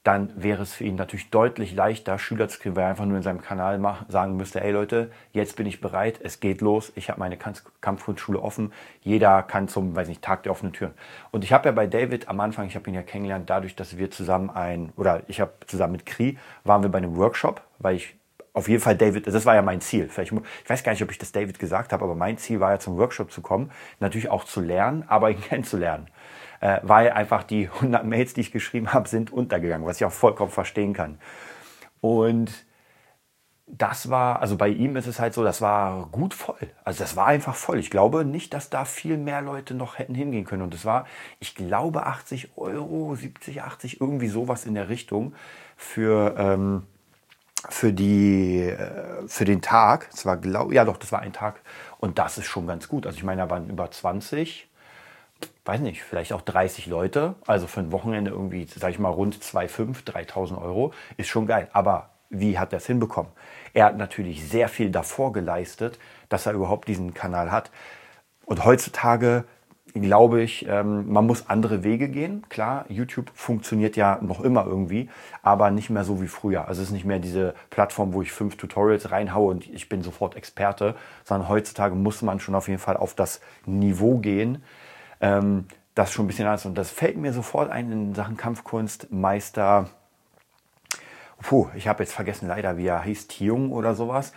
dann 0.04 0.32
wäre 0.36 0.64
es 0.64 0.74
für 0.74 0.84
ihn 0.84 0.96
natürlich 0.96 1.30
deutlich 1.30 1.76
leichter, 1.76 2.18
Schüler 2.18 2.50
zu 2.50 2.60
kriegen, 2.60 2.76
weil 2.76 2.86
er 2.86 2.90
einfach 2.90 3.06
nur 3.06 3.18
in 3.18 3.24
seinem 3.24 3.42
Kanal 3.42 3.80
sagen 4.08 4.36
müsste, 4.36 4.60
hey 4.60 4.72
Leute, 4.72 5.12
jetzt 5.32 5.56
bin 5.56 5.68
ich 5.68 5.80
bereit, 5.80 6.20
es 6.24 6.40
geht 6.40 6.62
los, 6.62 6.92
ich 6.96 7.10
habe 7.10 7.20
meine 7.20 7.38
Kampfkunstschule 7.38 8.40
offen, 8.40 8.74
jeder 9.02 9.44
kann 9.44 9.68
zum, 9.68 9.96
weiß 9.96 10.08
nicht, 10.08 10.24
Tag 10.24 10.44
der 10.44 10.54
offenen 10.54 10.74
Türen. 10.74 10.94
Und 11.30 11.44
ich 11.44 11.54
habe 11.54 11.70
ja 11.70 11.72
bei 11.72 11.86
David 11.86 12.30
am 12.30 12.40
Anfang, 12.40 12.66
ich 12.66 12.76
habe 12.76 12.90
ihn 12.90 12.96
ja 12.96 13.04
kennengelernt, 13.04 13.50
dadurch, 13.50 13.76
dass 13.76 13.98
wir 13.98 14.10
zusammen 14.10 14.50
ein, 14.50 14.92
oder 14.98 15.22
ich 15.28 15.40
habe 15.40 15.52
zusammen 15.68 15.94
mit 15.94 16.08
Kri, 16.08 16.38
waren 16.64 16.82
wir 16.82 16.90
bei 16.90 16.98
einem 16.98 17.16
Workshop, 17.18 17.62
weil 17.78 17.96
ich 17.96 18.16
auf 18.54 18.68
jeden 18.68 18.82
Fall 18.82 18.98
David, 18.98 19.28
das 19.28 19.46
war 19.46 19.56
ja 19.56 19.62
mein 19.62 19.80
Ziel. 19.80 20.10
Vielleicht, 20.10 20.34
ich 20.34 20.70
weiß 20.70 20.84
gar 20.84 20.92
nicht, 20.92 21.02
ob 21.04 21.12
ich 21.12 21.18
das 21.18 21.32
David 21.32 21.58
gesagt 21.58 21.94
habe, 21.94 22.04
aber 22.04 22.16
mein 22.16 22.38
Ziel 22.38 22.60
war 22.60 22.72
ja 22.72 22.80
zum 22.80 22.98
Workshop 22.98 23.32
zu 23.32 23.42
kommen, 23.42 23.72
natürlich 24.00 24.30
auch 24.30 24.44
zu 24.44 24.62
lernen, 24.62 25.06
aber 25.08 25.30
ihn 25.30 25.42
kennenzulernen 25.50 26.08
äh, 26.62 26.80
weil 26.84 27.12
einfach 27.12 27.44
die 27.44 27.70
100 27.76 28.06
Mails, 28.06 28.34
die 28.34 28.42
ich 28.42 28.52
geschrieben 28.52 28.94
habe, 28.94 29.10
sind 29.10 29.34
untergegangen, 29.34 29.86
was 29.86 29.98
ich 29.98 30.06
auch 30.06 30.12
vollkommen 30.12 30.52
verstehen 30.52 30.94
kann. 30.94 31.20
Und 32.00 32.66
das 33.74 34.10
war, 34.10 34.42
also 34.42 34.58
bei 34.58 34.68
ihm 34.68 34.96
ist 34.98 35.08
es 35.08 35.20
halt 35.20 35.34
so, 35.34 35.44
das 35.44 35.62
war 35.62 36.08
gut 36.12 36.34
voll. 36.34 36.60
Also 36.84 37.04
das 37.04 37.16
war 37.16 37.28
einfach 37.28 37.56
voll. 37.56 37.80
Ich 37.80 37.90
glaube 37.90 38.26
nicht, 38.26 38.54
dass 38.54 38.70
da 38.70 38.86
viel 38.86 39.18
mehr 39.18 39.42
Leute 39.42 39.74
noch 39.74 39.98
hätten 39.98 40.14
hingehen 40.14 40.46
können. 40.46 40.62
Und 40.62 40.74
es 40.74 40.84
war, 40.84 41.06
ich 41.40 41.56
glaube, 41.56 42.06
80 42.06 42.58
Euro, 42.58 43.16
70, 43.16 43.62
80, 43.62 44.02
irgendwie 44.02 44.28
sowas 44.28 44.66
in 44.66 44.74
der 44.74 44.90
Richtung 44.90 45.34
für, 45.78 46.36
ähm, 46.38 46.84
für, 47.70 47.94
die, 47.94 48.60
äh, 48.60 49.28
für 49.28 49.46
den 49.46 49.62
Tag. 49.62 50.10
Es 50.14 50.26
war, 50.26 50.36
glaub, 50.38 50.74
ja 50.74 50.84
doch, 50.84 50.98
das 50.98 51.12
war 51.14 51.20
ein 51.20 51.34
Tag. 51.34 51.62
Und 52.00 52.20
das 52.20 52.38
ist 52.38 52.48
schon 52.48 52.68
ganz 52.68 52.90
gut. 52.90 53.06
Also 53.06 53.18
ich 53.18 53.24
meine, 53.24 53.44
da 53.44 53.50
waren 53.50 53.70
über 53.70 53.90
20 53.90 54.70
weiß 55.66 55.82
nicht, 55.82 56.04
vielleicht 56.04 56.34
auch 56.34 56.42
30 56.42 56.88
Leute, 56.88 57.36
also 57.46 57.68
für 57.68 57.80
ein 57.80 57.92
Wochenende 57.92 58.32
irgendwie, 58.32 58.66
sag 58.66 58.92
ich 58.92 59.00
mal, 59.00 59.10
rund 59.10 59.36
2.500, 59.36 60.06
3.000 60.06 60.62
Euro, 60.62 60.94
ist 61.18 61.28
schon 61.28 61.48
geil. 61.48 61.70
Aber 61.74 62.10
wie 62.30 62.58
hat 62.58 62.74
er 62.74 62.78
es 62.78 62.88
hinbekommen? 62.88 63.32
Er 63.74 63.86
hat 63.86 63.98
natürlich 63.98 64.48
sehr 64.48 64.70
viel 64.70 64.90
davor 64.90 65.34
geleistet, 65.34 66.00
dass 66.30 66.46
er 66.46 66.54
überhaupt 66.54 66.88
diesen 66.88 67.14
Kanal 67.14 67.52
hat. 67.52 67.72
Und 68.46 68.66
heutzutage 68.66 69.46
glaube 69.94 70.42
ich, 70.42 70.66
ähm, 70.68 71.12
man 71.12 71.26
muss 71.26 71.50
andere 71.50 71.84
Wege 71.84 72.08
gehen. 72.08 72.46
Klar, 72.50 72.86
YouTube 72.88 73.32
funktioniert 73.34 73.96
ja 73.96 74.20
noch 74.22 74.42
immer 74.42 74.66
irgendwie, 74.66 75.10
aber 75.42 75.72
nicht 75.72 75.90
mehr 75.90 76.04
so 76.04 76.22
wie 76.22 76.28
früher. 76.28 76.68
Also 76.68 76.82
es 76.82 76.90
ist 76.90 76.94
nicht 76.94 77.06
mehr 77.06 77.20
diese 77.20 77.54
Plattform, 77.70 78.14
wo 78.14 78.22
ich 78.22 78.32
fünf 78.32 78.56
Tutorials 78.56 79.12
reinhaue 79.12 79.52
und 79.52 79.68
ich 79.68 79.90
bin 79.90 80.02
sofort 80.02 80.36
Experte, 80.36 80.96
sondern 81.24 81.50
heutzutage 81.50 81.96
muss 81.96 82.22
man 82.22 82.40
schon 82.40 82.56
auf 82.56 82.68
jeden 82.68 82.80
Fall 82.80 82.98
auf 82.98 83.14
das 83.16 83.42
Niveau 83.66 84.18
gehen. 84.18 84.64
Ähm, 85.22 85.68
das 85.96 86.12
schon 86.12 86.26
ein 86.26 86.28
bisschen 86.28 86.46
anders. 86.46 86.66
Und 86.66 86.76
das 86.76 86.90
fällt 86.90 87.18
mir 87.18 87.34
sofort 87.34 87.70
ein 87.70 87.92
in 87.92 88.16
Sachen 88.16 88.38
Kampfkunst. 88.38 89.12
Meister, 89.12 89.90
puh, 91.42 91.68
ich 91.76 91.88
habe 91.88 92.04
jetzt 92.04 92.14
vergessen 92.14 92.48
leider, 92.48 92.78
wie 92.78 92.88
er 92.88 93.04
hieß, 93.04 93.28
Tiung 93.28 93.72
oder 93.72 93.96
sowas. 93.96 94.34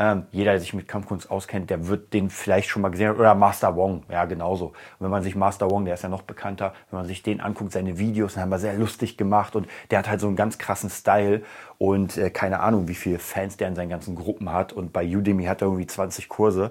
Ähm, 0.00 0.26
jeder, 0.30 0.52
der 0.52 0.60
sich 0.60 0.74
mit 0.74 0.86
Kampfkunst 0.86 1.28
auskennt, 1.28 1.70
der 1.70 1.88
wird 1.88 2.12
den 2.12 2.30
vielleicht 2.30 2.68
schon 2.68 2.82
mal 2.82 2.90
gesehen 2.90 3.08
haben. 3.08 3.18
Oder 3.18 3.34
Master 3.34 3.74
Wong, 3.74 4.04
ja, 4.08 4.26
genauso. 4.26 4.66
Und 4.66 4.74
wenn 5.00 5.10
man 5.10 5.24
sich 5.24 5.34
Master 5.34 5.68
Wong, 5.70 5.84
der 5.84 5.94
ist 5.94 6.02
ja 6.02 6.08
noch 6.08 6.22
bekannter, 6.22 6.72
wenn 6.90 7.00
man 7.00 7.06
sich 7.08 7.24
den 7.24 7.40
anguckt, 7.40 7.72
seine 7.72 7.98
Videos, 7.98 8.34
dann 8.34 8.44
haben 8.44 8.50
wir 8.50 8.60
sehr 8.60 8.74
lustig 8.74 9.16
gemacht 9.16 9.56
und 9.56 9.66
der 9.90 9.98
hat 9.98 10.08
halt 10.08 10.20
so 10.20 10.28
einen 10.28 10.36
ganz 10.36 10.56
krassen 10.56 10.88
Style 10.88 11.42
und 11.78 12.16
äh, 12.16 12.30
keine 12.30 12.60
Ahnung, 12.60 12.86
wie 12.86 12.94
viele 12.94 13.18
Fans 13.18 13.56
der 13.56 13.66
in 13.66 13.74
seinen 13.74 13.88
ganzen 13.88 14.14
Gruppen 14.14 14.52
hat. 14.52 14.72
Und 14.72 14.92
bei 14.92 15.04
Udemy 15.04 15.46
hat 15.46 15.62
er 15.62 15.66
irgendwie 15.66 15.86
20 15.88 16.28
Kurse. 16.28 16.70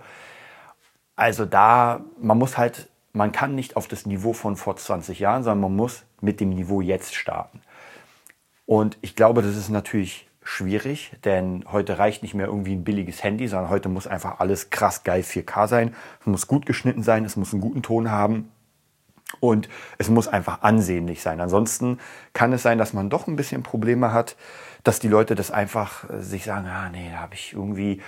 Also 1.17 1.45
da, 1.45 2.01
man 2.21 2.37
muss 2.37 2.57
halt, 2.57 2.87
man 3.17 3.31
kann 3.31 3.55
nicht 3.55 3.75
auf 3.75 3.87
das 3.87 4.05
Niveau 4.05 4.31
von 4.33 4.55
vor 4.55 4.77
20 4.77 5.19
Jahren, 5.19 5.43
sondern 5.43 5.61
man 5.61 5.75
muss 5.75 6.03
mit 6.21 6.39
dem 6.39 6.51
Niveau 6.51 6.81
jetzt 6.81 7.15
starten. 7.15 7.61
Und 8.65 8.97
ich 9.01 9.15
glaube, 9.15 9.41
das 9.41 9.55
ist 9.55 9.69
natürlich 9.69 10.27
schwierig, 10.43 11.11
denn 11.25 11.65
heute 11.71 11.99
reicht 11.99 12.21
nicht 12.21 12.33
mehr 12.33 12.47
irgendwie 12.47 12.73
ein 12.73 12.83
billiges 12.83 13.23
Handy, 13.23 13.47
sondern 13.47 13.69
heute 13.69 13.89
muss 13.89 14.07
einfach 14.07 14.39
alles 14.39 14.69
krass 14.69 15.03
geil 15.03 15.21
4K 15.21 15.67
sein. 15.67 15.95
Es 16.21 16.27
muss 16.27 16.47
gut 16.47 16.65
geschnitten 16.65 17.03
sein, 17.03 17.25
es 17.25 17.35
muss 17.35 17.53
einen 17.53 17.61
guten 17.61 17.81
Ton 17.81 18.11
haben 18.11 18.49
und 19.39 19.67
es 19.97 20.09
muss 20.09 20.27
einfach 20.27 20.61
ansehnlich 20.61 21.21
sein. 21.21 21.41
Ansonsten 21.41 21.99
kann 22.33 22.53
es 22.53 22.63
sein, 22.63 22.77
dass 22.77 22.93
man 22.93 23.09
doch 23.09 23.27
ein 23.27 23.35
bisschen 23.35 23.63
Probleme 23.63 24.13
hat, 24.13 24.37
dass 24.83 24.99
die 24.99 25.09
Leute 25.09 25.35
das 25.35 25.51
einfach 25.51 26.09
äh, 26.09 26.21
sich 26.21 26.45
sagen, 26.45 26.67
ah 26.67 26.89
nee, 26.89 27.09
da 27.11 27.19
habe 27.19 27.33
ich 27.33 27.53
irgendwie, 27.53 28.01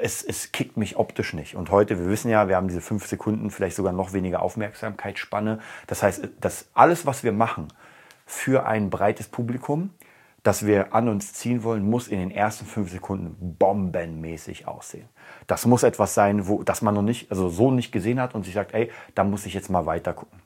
es, 0.00 0.22
es 0.22 0.52
kickt 0.52 0.76
mich 0.76 0.96
optisch 0.96 1.32
nicht. 1.32 1.56
Und 1.56 1.70
heute, 1.70 1.98
wir 1.98 2.06
wissen 2.06 2.30
ja, 2.30 2.48
wir 2.48 2.56
haben 2.56 2.68
diese 2.68 2.80
fünf 2.80 3.06
Sekunden, 3.06 3.50
vielleicht 3.50 3.76
sogar 3.76 3.92
noch 3.92 4.12
weniger 4.12 4.42
Aufmerksamkeitsspanne. 4.42 5.60
Das 5.86 6.02
heißt, 6.02 6.28
dass 6.40 6.68
alles, 6.74 7.06
was 7.06 7.24
wir 7.24 7.32
machen, 7.32 7.68
für 8.24 8.66
ein 8.66 8.90
breites 8.90 9.28
Publikum 9.28 9.90
das 10.42 10.66
wir 10.66 10.92
an 10.92 11.08
uns 11.08 11.32
ziehen 11.34 11.62
wollen, 11.62 11.88
muss 11.88 12.08
in 12.08 12.18
den 12.18 12.30
ersten 12.30 12.66
fünf 12.66 12.90
Sekunden 12.90 13.56
bombenmäßig 13.58 14.66
aussehen. 14.66 15.08
Das 15.46 15.66
muss 15.66 15.84
etwas 15.84 16.14
sein, 16.14 16.48
wo, 16.48 16.62
das 16.62 16.82
man 16.82 16.94
noch 16.94 17.02
nicht, 17.02 17.30
also 17.30 17.48
so 17.48 17.70
nicht 17.70 17.92
gesehen 17.92 18.20
hat 18.20 18.34
und 18.34 18.44
sich 18.44 18.54
sagt, 18.54 18.74
ey, 18.74 18.90
da 19.14 19.22
muss 19.22 19.46
ich 19.46 19.54
jetzt 19.54 19.70
mal 19.70 19.86
weiter 19.86 20.12
gucken. 20.12 20.40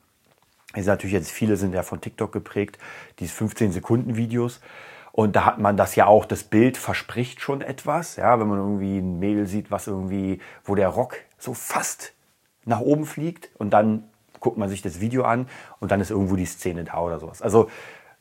Ist 0.75 0.85
natürlich 0.85 1.13
jetzt, 1.13 1.31
viele 1.31 1.55
sind 1.55 1.73
ja 1.73 1.81
von 1.81 2.01
TikTok 2.01 2.31
geprägt, 2.31 2.77
diese 3.19 3.33
15 3.33 3.71
Sekunden 3.71 4.17
Videos. 4.17 4.61
Und 5.17 5.35
da 5.35 5.45
hat 5.45 5.57
man 5.57 5.77
das 5.77 5.95
ja 5.95 6.05
auch, 6.05 6.25
das 6.25 6.43
Bild 6.43 6.77
verspricht 6.77 7.41
schon 7.41 7.61
etwas. 7.61 8.17
Ja, 8.17 8.39
wenn 8.39 8.47
man 8.47 8.59
irgendwie 8.59 8.99
ein 8.99 9.17
Mädel 9.17 9.47
sieht, 9.47 9.71
was 9.71 9.87
irgendwie, 9.87 10.39
wo 10.63 10.75
der 10.75 10.89
Rock 10.89 11.15
so 11.39 11.55
fast 11.55 12.13
nach 12.65 12.81
oben 12.81 13.07
fliegt 13.07 13.49
und 13.57 13.71
dann 13.71 14.03
guckt 14.39 14.59
man 14.59 14.69
sich 14.69 14.83
das 14.83 14.99
Video 14.99 15.23
an 15.23 15.49
und 15.79 15.89
dann 15.89 16.01
ist 16.01 16.11
irgendwo 16.11 16.35
die 16.35 16.45
Szene 16.45 16.83
da 16.83 16.99
oder 16.99 17.17
sowas. 17.19 17.41
Also 17.41 17.67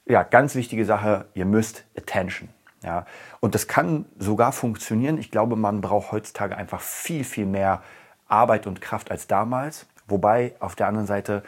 ja, 0.06 0.22
ganz 0.22 0.54
wichtige 0.54 0.86
Sache, 0.86 1.26
ihr 1.34 1.44
müsst 1.44 1.84
Attention. 1.98 2.48
Ja, 2.82 3.04
und 3.40 3.54
das 3.54 3.68
kann 3.68 4.06
sogar 4.18 4.52
funktionieren. 4.52 5.18
Ich 5.18 5.30
glaube, 5.30 5.54
man 5.54 5.82
braucht 5.82 6.12
heutzutage 6.12 6.56
einfach 6.56 6.80
viel, 6.80 7.24
viel 7.24 7.44
mehr 7.44 7.82
Arbeit 8.26 8.66
und 8.66 8.80
Kraft 8.80 9.10
als 9.10 9.26
damals. 9.26 9.86
Wobei 10.08 10.54
auf 10.60 10.76
der 10.76 10.86
anderen 10.86 11.06
Seite 11.06 11.42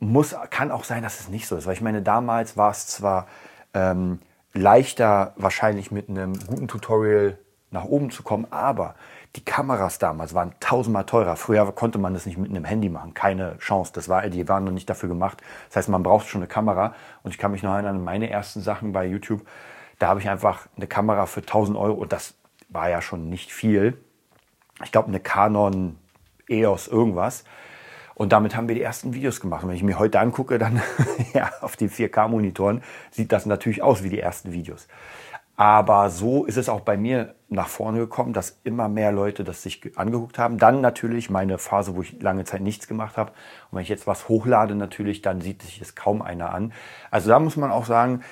muss, 0.00 0.34
kann 0.50 0.72
auch 0.72 0.82
sein, 0.82 1.04
dass 1.04 1.20
es 1.20 1.28
nicht 1.28 1.46
so 1.46 1.54
ist. 1.54 1.66
Weil 1.66 1.74
ich 1.74 1.82
meine, 1.82 2.02
damals 2.02 2.56
war 2.56 2.72
es 2.72 2.88
zwar 2.88 3.28
ähm, 3.72 4.18
leichter, 4.56 5.34
wahrscheinlich 5.36 5.90
mit 5.90 6.08
einem 6.08 6.38
guten 6.46 6.68
Tutorial 6.68 7.38
nach 7.70 7.84
oben 7.84 8.10
zu 8.10 8.22
kommen, 8.22 8.46
aber 8.50 8.94
die 9.36 9.44
Kameras 9.44 9.98
damals 9.98 10.32
waren 10.32 10.54
tausendmal 10.60 11.04
teurer. 11.04 11.36
Früher 11.36 11.70
konnte 11.72 11.98
man 11.98 12.14
das 12.14 12.24
nicht 12.24 12.38
mit 12.38 12.50
einem 12.50 12.64
Handy 12.64 12.88
machen. 12.88 13.12
Keine 13.12 13.58
Chance. 13.58 13.92
Das 13.94 14.08
war, 14.08 14.26
die 14.28 14.48
waren 14.48 14.64
noch 14.64 14.72
nicht 14.72 14.88
dafür 14.88 15.10
gemacht. 15.10 15.42
Das 15.68 15.76
heißt, 15.76 15.88
man 15.90 16.02
braucht 16.02 16.26
schon 16.26 16.40
eine 16.40 16.48
Kamera. 16.48 16.94
Und 17.22 17.32
ich 17.32 17.38
kann 17.38 17.50
mich 17.50 17.62
noch 17.62 17.74
erinnern 17.74 18.02
meine 18.02 18.30
ersten 18.30 18.62
Sachen 18.62 18.92
bei 18.92 19.04
YouTube. 19.04 19.42
Da 19.98 20.08
habe 20.08 20.20
ich 20.20 20.28
einfach 20.28 20.66
eine 20.76 20.86
Kamera 20.86 21.26
für 21.26 21.40
1000 21.40 21.76
Euro 21.76 21.94
und 21.94 22.12
das 22.12 22.34
war 22.70 22.88
ja 22.88 23.02
schon 23.02 23.28
nicht 23.28 23.52
viel. 23.52 23.98
Ich 24.84 24.92
glaube, 24.92 25.08
eine 25.08 25.20
Canon 25.20 25.98
EOS 26.48 26.88
irgendwas. 26.88 27.44
Und 28.16 28.32
damit 28.32 28.56
haben 28.56 28.66
wir 28.66 28.74
die 28.74 28.82
ersten 28.82 29.12
Videos 29.12 29.40
gemacht. 29.40 29.62
Und 29.62 29.68
wenn 29.68 29.76
ich 29.76 29.82
mir 29.82 29.98
heute 29.98 30.18
angucke, 30.20 30.58
dann 30.58 30.80
ja, 31.34 31.50
auf 31.60 31.76
den 31.76 31.90
4K-Monitoren 31.90 32.82
sieht 33.10 33.30
das 33.30 33.44
natürlich 33.44 33.82
aus 33.82 34.02
wie 34.02 34.08
die 34.08 34.18
ersten 34.18 34.52
Videos. 34.52 34.88
Aber 35.54 36.08
so 36.08 36.46
ist 36.46 36.56
es 36.56 36.70
auch 36.70 36.80
bei 36.80 36.96
mir 36.96 37.34
nach 37.50 37.68
vorne 37.68 37.98
gekommen, 37.98 38.32
dass 38.32 38.58
immer 38.64 38.88
mehr 38.88 39.12
Leute 39.12 39.44
das 39.44 39.62
sich 39.62 39.98
angeguckt 39.98 40.38
haben. 40.38 40.56
Dann 40.56 40.80
natürlich 40.80 41.28
meine 41.28 41.58
Phase, 41.58 41.94
wo 41.94 42.00
ich 42.00 42.20
lange 42.22 42.44
Zeit 42.44 42.62
nichts 42.62 42.88
gemacht 42.88 43.18
habe. 43.18 43.32
Und 43.70 43.76
wenn 43.76 43.82
ich 43.82 43.90
jetzt 43.90 44.06
was 44.06 44.30
hochlade, 44.30 44.74
natürlich, 44.74 45.20
dann 45.20 45.42
sieht 45.42 45.60
sich 45.60 45.78
das 45.78 45.94
kaum 45.94 46.22
einer 46.22 46.54
an. 46.54 46.72
Also 47.10 47.28
da 47.28 47.38
muss 47.38 47.56
man 47.56 47.70
auch 47.70 47.84
sagen, 47.84 48.22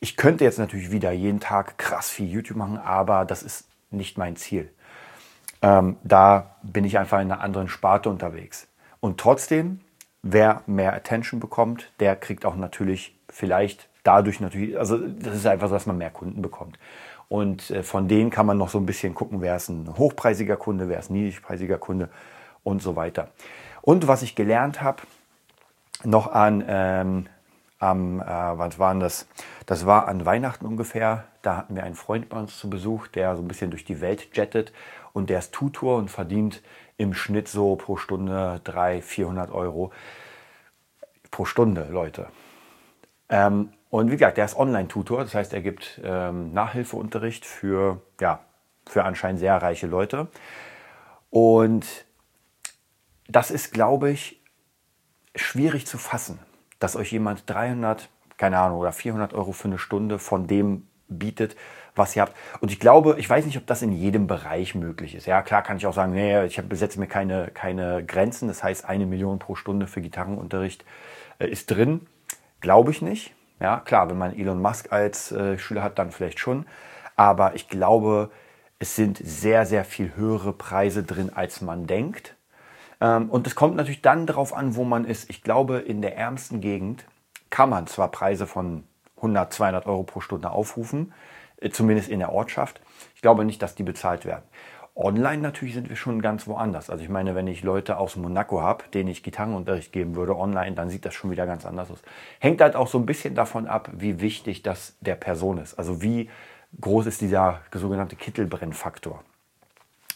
ich 0.00 0.16
könnte 0.16 0.44
jetzt 0.44 0.58
natürlich 0.58 0.90
wieder 0.90 1.12
jeden 1.12 1.40
Tag 1.40 1.76
krass 1.76 2.08
viel 2.08 2.28
YouTube 2.28 2.56
machen, 2.56 2.78
aber 2.78 3.26
das 3.26 3.42
ist 3.42 3.68
nicht 3.90 4.16
mein 4.16 4.36
Ziel. 4.36 4.70
Ähm, 5.60 5.96
da 6.04 6.56
bin 6.62 6.84
ich 6.84 6.98
einfach 6.98 7.20
in 7.20 7.30
einer 7.30 7.42
anderen 7.42 7.68
Sparte 7.68 8.08
unterwegs. 8.08 8.66
Und 9.06 9.20
trotzdem, 9.20 9.78
wer 10.22 10.62
mehr 10.66 10.92
Attention 10.92 11.38
bekommt, 11.38 11.92
der 12.00 12.16
kriegt 12.16 12.44
auch 12.44 12.56
natürlich 12.56 13.16
vielleicht 13.28 13.88
dadurch 14.02 14.40
natürlich, 14.40 14.76
also 14.76 14.98
das 14.98 15.36
ist 15.36 15.46
einfach 15.46 15.68
so, 15.68 15.74
dass 15.74 15.86
man 15.86 15.96
mehr 15.96 16.10
Kunden 16.10 16.42
bekommt. 16.42 16.76
Und 17.28 17.70
äh, 17.70 17.84
von 17.84 18.08
denen 18.08 18.30
kann 18.30 18.46
man 18.46 18.58
noch 18.58 18.68
so 18.68 18.78
ein 18.78 18.84
bisschen 18.84 19.14
gucken, 19.14 19.40
wer 19.42 19.54
ist 19.54 19.68
ein 19.68 19.96
hochpreisiger 19.96 20.56
Kunde, 20.56 20.88
wer 20.88 20.98
ist 20.98 21.10
ein 21.10 21.12
niedrigpreisiger 21.12 21.78
Kunde 21.78 22.08
und 22.64 22.82
so 22.82 22.96
weiter. 22.96 23.28
Und 23.80 24.08
was 24.08 24.22
ich 24.22 24.34
gelernt 24.34 24.82
habe, 24.82 25.02
noch 26.02 26.26
an, 26.26 26.64
ähm, 26.66 27.26
am, 27.78 28.20
äh, 28.20 28.24
was 28.24 28.80
waren 28.80 28.98
das? 28.98 29.28
Das 29.66 29.86
war 29.86 30.08
an 30.08 30.26
Weihnachten 30.26 30.66
ungefähr. 30.66 31.26
Da 31.42 31.56
hatten 31.58 31.76
wir 31.76 31.84
einen 31.84 31.94
Freund 31.94 32.28
bei 32.28 32.40
uns 32.40 32.58
zu 32.58 32.68
Besuch, 32.68 33.06
der 33.06 33.36
so 33.36 33.42
ein 33.42 33.46
bisschen 33.46 33.70
durch 33.70 33.84
die 33.84 34.00
Welt 34.00 34.36
jettet 34.36 34.72
und 35.12 35.30
der 35.30 35.38
ist 35.38 35.52
Tutor 35.52 35.96
und 35.96 36.10
verdient 36.10 36.60
im 36.96 37.14
Schnitt 37.14 37.48
so 37.48 37.76
pro 37.76 37.96
Stunde 37.96 38.60
300, 38.64 39.04
400 39.04 39.50
Euro 39.52 39.92
pro 41.30 41.44
Stunde, 41.44 41.86
Leute. 41.90 42.28
Ähm, 43.28 43.72
und 43.90 44.08
wie 44.08 44.16
gesagt, 44.16 44.36
der 44.36 44.44
ist 44.44 44.56
Online-Tutor, 44.56 45.22
das 45.22 45.34
heißt, 45.34 45.52
er 45.52 45.62
gibt 45.62 46.00
ähm, 46.02 46.52
Nachhilfeunterricht 46.52 47.44
für, 47.44 48.00
ja, 48.20 48.40
für 48.86 49.04
anscheinend 49.04 49.40
sehr 49.40 49.56
reiche 49.56 49.86
Leute. 49.86 50.28
Und 51.30 51.86
das 53.28 53.50
ist, 53.50 53.72
glaube 53.72 54.10
ich, 54.10 54.40
schwierig 55.34 55.86
zu 55.86 55.98
fassen, 55.98 56.38
dass 56.78 56.96
euch 56.96 57.12
jemand 57.12 57.48
300, 57.48 58.08
keine 58.36 58.58
Ahnung, 58.58 58.78
oder 58.78 58.92
400 58.92 59.34
Euro 59.34 59.52
für 59.52 59.68
eine 59.68 59.78
Stunde 59.78 60.18
von 60.18 60.46
dem 60.46 60.86
bietet, 61.08 61.56
was 61.94 62.14
ihr 62.14 62.22
habt. 62.22 62.36
Und 62.60 62.70
ich 62.70 62.80
glaube, 62.80 63.16
ich 63.18 63.28
weiß 63.28 63.46
nicht, 63.46 63.56
ob 63.56 63.66
das 63.66 63.82
in 63.82 63.92
jedem 63.92 64.26
Bereich 64.26 64.74
möglich 64.74 65.14
ist. 65.14 65.26
Ja, 65.26 65.42
klar 65.42 65.62
kann 65.62 65.76
ich 65.76 65.86
auch 65.86 65.94
sagen, 65.94 66.12
nee, 66.12 66.44
ich 66.44 66.60
besetze 66.68 67.00
mir 67.00 67.06
keine, 67.06 67.48
keine 67.48 68.04
Grenzen. 68.04 68.48
Das 68.48 68.62
heißt, 68.62 68.88
eine 68.88 69.06
Million 69.06 69.38
pro 69.38 69.54
Stunde 69.54 69.86
für 69.86 70.00
Gitarrenunterricht 70.00 70.84
äh, 71.38 71.48
ist 71.48 71.70
drin. 71.70 72.06
Glaube 72.60 72.90
ich 72.90 73.02
nicht. 73.02 73.32
Ja, 73.60 73.80
klar, 73.80 74.10
wenn 74.10 74.18
man 74.18 74.36
Elon 74.36 74.60
Musk 74.60 74.92
als 74.92 75.32
äh, 75.32 75.58
Schüler 75.58 75.82
hat, 75.82 75.98
dann 75.98 76.10
vielleicht 76.10 76.38
schon. 76.38 76.66
Aber 77.16 77.54
ich 77.54 77.68
glaube, 77.68 78.30
es 78.78 78.94
sind 78.94 79.18
sehr, 79.18 79.64
sehr 79.64 79.84
viel 79.84 80.14
höhere 80.16 80.52
Preise 80.52 81.02
drin, 81.02 81.30
als 81.34 81.62
man 81.62 81.86
denkt. 81.86 82.36
Ähm, 83.00 83.30
und 83.30 83.46
es 83.46 83.54
kommt 83.54 83.76
natürlich 83.76 84.02
dann 84.02 84.26
darauf 84.26 84.54
an, 84.54 84.76
wo 84.76 84.84
man 84.84 85.04
ist. 85.04 85.30
Ich 85.30 85.42
glaube, 85.42 85.78
in 85.78 86.02
der 86.02 86.16
ärmsten 86.16 86.60
Gegend 86.60 87.06
kann 87.48 87.70
man 87.70 87.86
zwar 87.86 88.10
Preise 88.10 88.46
von 88.46 88.84
100, 89.26 89.52
200 89.52 89.86
Euro 89.86 90.02
pro 90.04 90.20
Stunde 90.20 90.50
aufrufen, 90.50 91.12
äh, 91.58 91.70
zumindest 91.70 92.08
in 92.08 92.20
der 92.20 92.32
Ortschaft. 92.32 92.80
Ich 93.14 93.22
glaube 93.22 93.44
nicht, 93.44 93.62
dass 93.62 93.74
die 93.74 93.82
bezahlt 93.82 94.24
werden. 94.24 94.44
Online 94.94 95.42
natürlich 95.42 95.74
sind 95.74 95.90
wir 95.90 95.96
schon 95.96 96.22
ganz 96.22 96.46
woanders. 96.46 96.88
Also 96.88 97.04
ich 97.04 97.10
meine, 97.10 97.34
wenn 97.34 97.46
ich 97.46 97.62
Leute 97.62 97.98
aus 97.98 98.16
Monaco 98.16 98.62
habe, 98.62 98.84
denen 98.94 99.10
ich 99.10 99.22
Gitarrenunterricht 99.22 99.92
geben 99.92 100.16
würde 100.16 100.34
online, 100.34 100.74
dann 100.74 100.88
sieht 100.88 101.04
das 101.04 101.12
schon 101.12 101.30
wieder 101.30 101.44
ganz 101.44 101.66
anders 101.66 101.90
aus. 101.90 102.00
Hängt 102.38 102.62
halt 102.62 102.76
auch 102.76 102.88
so 102.88 102.98
ein 102.98 103.04
bisschen 103.04 103.34
davon 103.34 103.66
ab, 103.66 103.90
wie 103.92 104.22
wichtig 104.22 104.62
das 104.62 104.96
der 105.00 105.16
Person 105.16 105.58
ist. 105.58 105.78
Also 105.78 106.00
wie 106.00 106.30
groß 106.80 107.06
ist 107.06 107.20
dieser 107.20 107.60
sogenannte 107.74 108.16
Kittelbrennfaktor. 108.16 109.22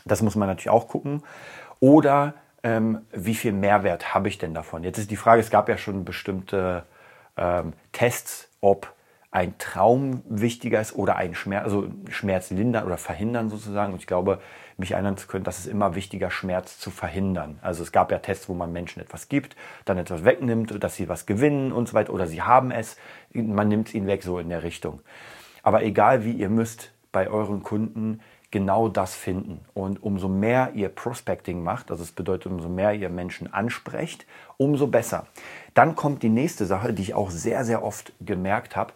Das 0.07 0.23
muss 0.23 0.35
man 0.35 0.49
natürlich 0.49 0.71
auch 0.71 0.89
gucken. 0.89 1.23
Oder 1.81 2.33
ähm, 2.63 3.03
wie 3.13 3.35
viel 3.35 3.53
Mehrwert 3.53 4.15
habe 4.15 4.29
ich 4.29 4.39
denn 4.39 4.55
davon? 4.55 4.83
Jetzt 4.83 4.99
ist 4.99 5.11
die 5.11 5.17
Frage, 5.17 5.41
es 5.41 5.51
gab 5.51 5.69
ja 5.69 5.77
schon 5.77 6.07
bestimmte 6.07 6.85
ähm, 7.37 7.75
Tests, 7.93 8.49
ob 8.63 8.95
ein 9.33 9.57
Traum 9.59 10.23
wichtiger 10.29 10.81
ist 10.81 10.95
oder 10.95 11.17
ein 11.17 11.35
Schmerz, 11.35 11.65
also 11.65 11.89
Schmerz 12.09 12.51
lindern 12.51 12.85
oder 12.85 12.99
verhindern 12.99 13.49
sozusagen. 13.49 13.93
Und 13.93 14.01
ich 14.01 14.09
glaube, 14.09 14.41
mich 14.77 14.93
erinnern 14.93 15.17
zu 15.17 15.29
können, 15.29 15.45
dass 15.45 15.61
es 15.61 15.67
immer 15.67 15.95
wichtiger, 15.95 16.31
Schmerz 16.31 16.79
zu 16.79 16.91
verhindern. 16.91 17.59
Also 17.63 17.85
es 17.85 17.93
gab 17.93 18.11
ja 18.11 18.19
Tests, 18.19 18.49
wo 18.49 18.55
man 18.55 18.73
Menschen 18.73 19.01
etwas 19.01 19.29
gibt, 19.29 19.55
dann 19.85 19.99
etwas 19.99 20.25
wegnimmt, 20.25 20.83
dass 20.83 20.97
sie 20.97 21.09
was 21.09 21.27
gewinnen 21.27 21.71
und 21.71 21.89
so 21.89 21.95
weiter 21.95 22.13
oder 22.13 22.27
sie 22.27 22.43
haben 22.43 22.73
es, 22.73 22.97
man 23.33 23.69
nimmt 23.69 23.89
es 23.89 23.95
ihnen 23.95 24.09
weg, 24.09 24.25
so 24.25 24.39
in 24.41 24.49
der 24.49 24.65
Richtung. 24.65 25.01
Aber 25.63 25.85
egal 25.85 26.25
wie, 26.25 26.33
ihr 26.33 26.49
müsst 26.49 26.93
bei 27.13 27.29
euren 27.29 27.63
Kunden 27.63 28.21
genau 28.51 28.89
das 28.89 29.15
finden. 29.15 29.61
Und 29.75 30.03
umso 30.03 30.29
mehr 30.29 30.73
ihr 30.75 30.89
Prospecting 30.89 31.63
macht, 31.63 31.91
also 31.91 32.03
es 32.03 32.13
bedeutet, 32.13 32.51
umso 32.53 32.69
mehr 32.69 32.93
ihr 32.95 33.09
Menschen 33.09 33.53
ansprecht, 33.53 34.27
umso 34.57 34.87
besser. 34.87 35.27
Dann 35.75 35.95
kommt 35.95 36.23
die 36.23 36.29
nächste 36.29 36.67
Sache, 36.67 36.93
die 36.93 37.03
ich 37.03 37.15
auch 37.15 37.31
sehr, 37.31 37.65
sehr 37.65 37.85
oft 37.85 38.13
gemerkt 38.21 38.77
habe. 38.77 38.93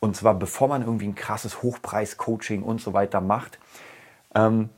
Und 0.00 0.16
zwar, 0.16 0.34
bevor 0.34 0.68
man 0.68 0.82
irgendwie 0.82 1.08
ein 1.08 1.14
krasses 1.14 1.62
Hochpreis-Coaching 1.62 2.62
und 2.62 2.80
so 2.80 2.92
weiter 2.92 3.20
macht. 3.20 3.58
Ähm, 4.34 4.70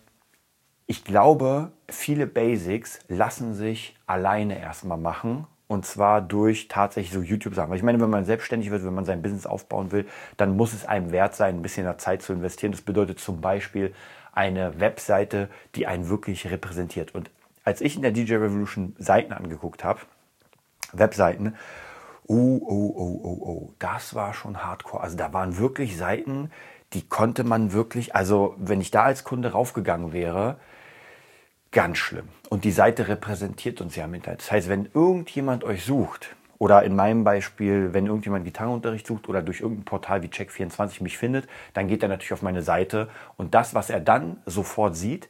ich 0.87 1.05
glaube, 1.05 1.73
viele 1.89 2.27
Basics 2.27 3.01
lassen 3.09 3.55
sich 3.55 3.97
alleine 4.07 4.59
erstmal 4.59 4.99
machen 4.99 5.47
und 5.69 5.85
zwar 5.85 6.23
durch 6.23 6.67
tatsächlich 6.69 7.13
so 7.13 7.21
YouTube-Sachen. 7.21 7.75
Ich 7.75 7.83
meine, 7.83 8.01
wenn 8.01 8.11
man 8.11 8.25
selbstständig 8.25 8.71
wird, 8.71 8.85
wenn 8.85 8.95
man 8.95 9.05
sein 9.05 9.23
Business 9.23 9.47
aufbauen 9.47 9.93
will, 9.93 10.07
dann 10.39 10.57
muss 10.57 10.73
es 10.73 10.87
einem 10.87 11.13
wert 11.13 11.37
sein, 11.37 11.57
ein 11.57 11.63
bisschen 11.63 11.87
Zeit 11.99 12.23
zu 12.23 12.33
investieren. 12.33 12.73
Das 12.73 12.81
bedeutet 12.81 13.21
zum 13.21 13.41
Beispiel 13.41 13.95
eine 14.33 14.81
Webseite, 14.81 15.49
die 15.75 15.87
einen 15.87 16.09
wirklich 16.09 16.51
repräsentiert. 16.51 17.15
Und 17.15 17.31
als 17.65 17.83
ich 17.83 17.97
in 17.97 18.03
der 18.03 18.13
DJ 18.13 18.37
Revolution 18.37 18.97
Seiten 18.99 19.33
angeguckt 19.33 19.85
habe, 19.85 20.01
Webseiten, 20.93 21.55
oh, 22.27 22.35
oh, 22.35 22.95
oh, 22.97 23.21
oh, 23.23 23.39
oh, 23.43 23.73
das 23.79 24.15
war 24.15 24.33
schon 24.33 24.65
hardcore. 24.65 25.03
Also 25.03 25.19
da 25.19 25.35
waren 25.35 25.59
wirklich 25.59 25.99
Seiten, 25.99 26.51
die 26.95 27.07
konnte 27.07 27.45
man 27.45 27.73
wirklich, 27.73 28.15
also 28.15 28.55
wenn 28.59 28.81
ich 28.81 28.91
da 28.91 29.03
als 29.03 29.25
Kunde 29.25 29.53
raufgegangen 29.53 30.15
wäre, 30.15 30.57
Ganz 31.71 31.99
schlimm. 31.99 32.29
Und 32.49 32.65
die 32.65 32.73
Seite 32.73 33.09
repräsentiert 33.09 33.81
uns 33.81 33.95
ja 33.95 34.05
im 34.07 34.15
Internet. 34.15 34.41
Das 34.41 34.51
heißt, 34.51 34.69
wenn 34.69 34.89
irgendjemand 34.95 35.65
euch 35.65 35.85
sucht, 35.85 36.35
oder 36.59 36.83
in 36.83 36.97
meinem 36.97 37.25
Beispiel, 37.25 37.95
wenn 37.95 38.07
irgendjemand 38.07 38.45
Gitarrenunterricht 38.45 39.07
sucht 39.07 39.29
oder 39.29 39.43
durch 39.43 39.61
irgendein 39.61 39.85
Portal 39.85 40.23
wie 40.23 40.27
Check24 40.27 41.03
mich 41.03 41.17
findet, 41.17 41.49
dann 41.73 41.87
geht 41.87 42.03
er 42.03 42.09
natürlich 42.09 42.33
auf 42.33 42.43
meine 42.43 42.63
Seite 42.63 43.09
und 43.37 43.55
das, 43.55 43.75
was 43.75 43.91
er 43.91 44.01
dann 44.01 44.39
sofort 44.45 44.97
sieht, 44.97 45.29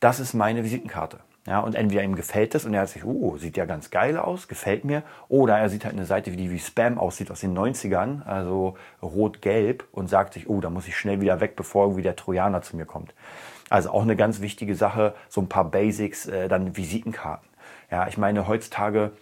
das 0.00 0.18
ist 0.18 0.34
meine 0.34 0.64
Visitenkarte. 0.64 1.20
Ja, 1.46 1.58
und 1.58 1.74
entweder 1.74 2.04
ihm 2.04 2.14
gefällt 2.14 2.54
es 2.54 2.64
und 2.64 2.72
er 2.72 2.82
hat 2.82 2.88
sich, 2.88 3.04
oh, 3.04 3.36
sieht 3.36 3.56
ja 3.56 3.64
ganz 3.64 3.90
geil 3.90 4.16
aus, 4.16 4.46
gefällt 4.46 4.84
mir. 4.84 5.02
Oder 5.28 5.58
er 5.58 5.68
sieht 5.68 5.84
halt 5.84 5.94
eine 5.94 6.06
Seite, 6.06 6.30
die 6.30 6.52
wie 6.52 6.60
Spam 6.60 6.98
aussieht 6.98 7.32
aus 7.32 7.40
den 7.40 7.58
90ern, 7.58 8.24
also 8.24 8.76
rot-gelb 9.02 9.84
und 9.90 10.08
sagt 10.08 10.34
sich, 10.34 10.48
oh, 10.48 10.60
da 10.60 10.70
muss 10.70 10.86
ich 10.86 10.96
schnell 10.96 11.20
wieder 11.20 11.40
weg, 11.40 11.56
bevor 11.56 11.86
irgendwie 11.86 12.02
der 12.02 12.14
Trojaner 12.14 12.62
zu 12.62 12.76
mir 12.76 12.86
kommt. 12.86 13.12
Also 13.70 13.90
auch 13.90 14.02
eine 14.02 14.16
ganz 14.16 14.40
wichtige 14.40 14.74
Sache, 14.74 15.14
so 15.28 15.40
ein 15.40 15.48
paar 15.48 15.70
Basics, 15.70 16.26
äh, 16.26 16.48
dann 16.48 16.76
Visitenkarten. 16.76 17.48
Ja, 17.90 18.08
ich 18.08 18.18
meine, 18.18 18.46
heutzutage 18.48 19.12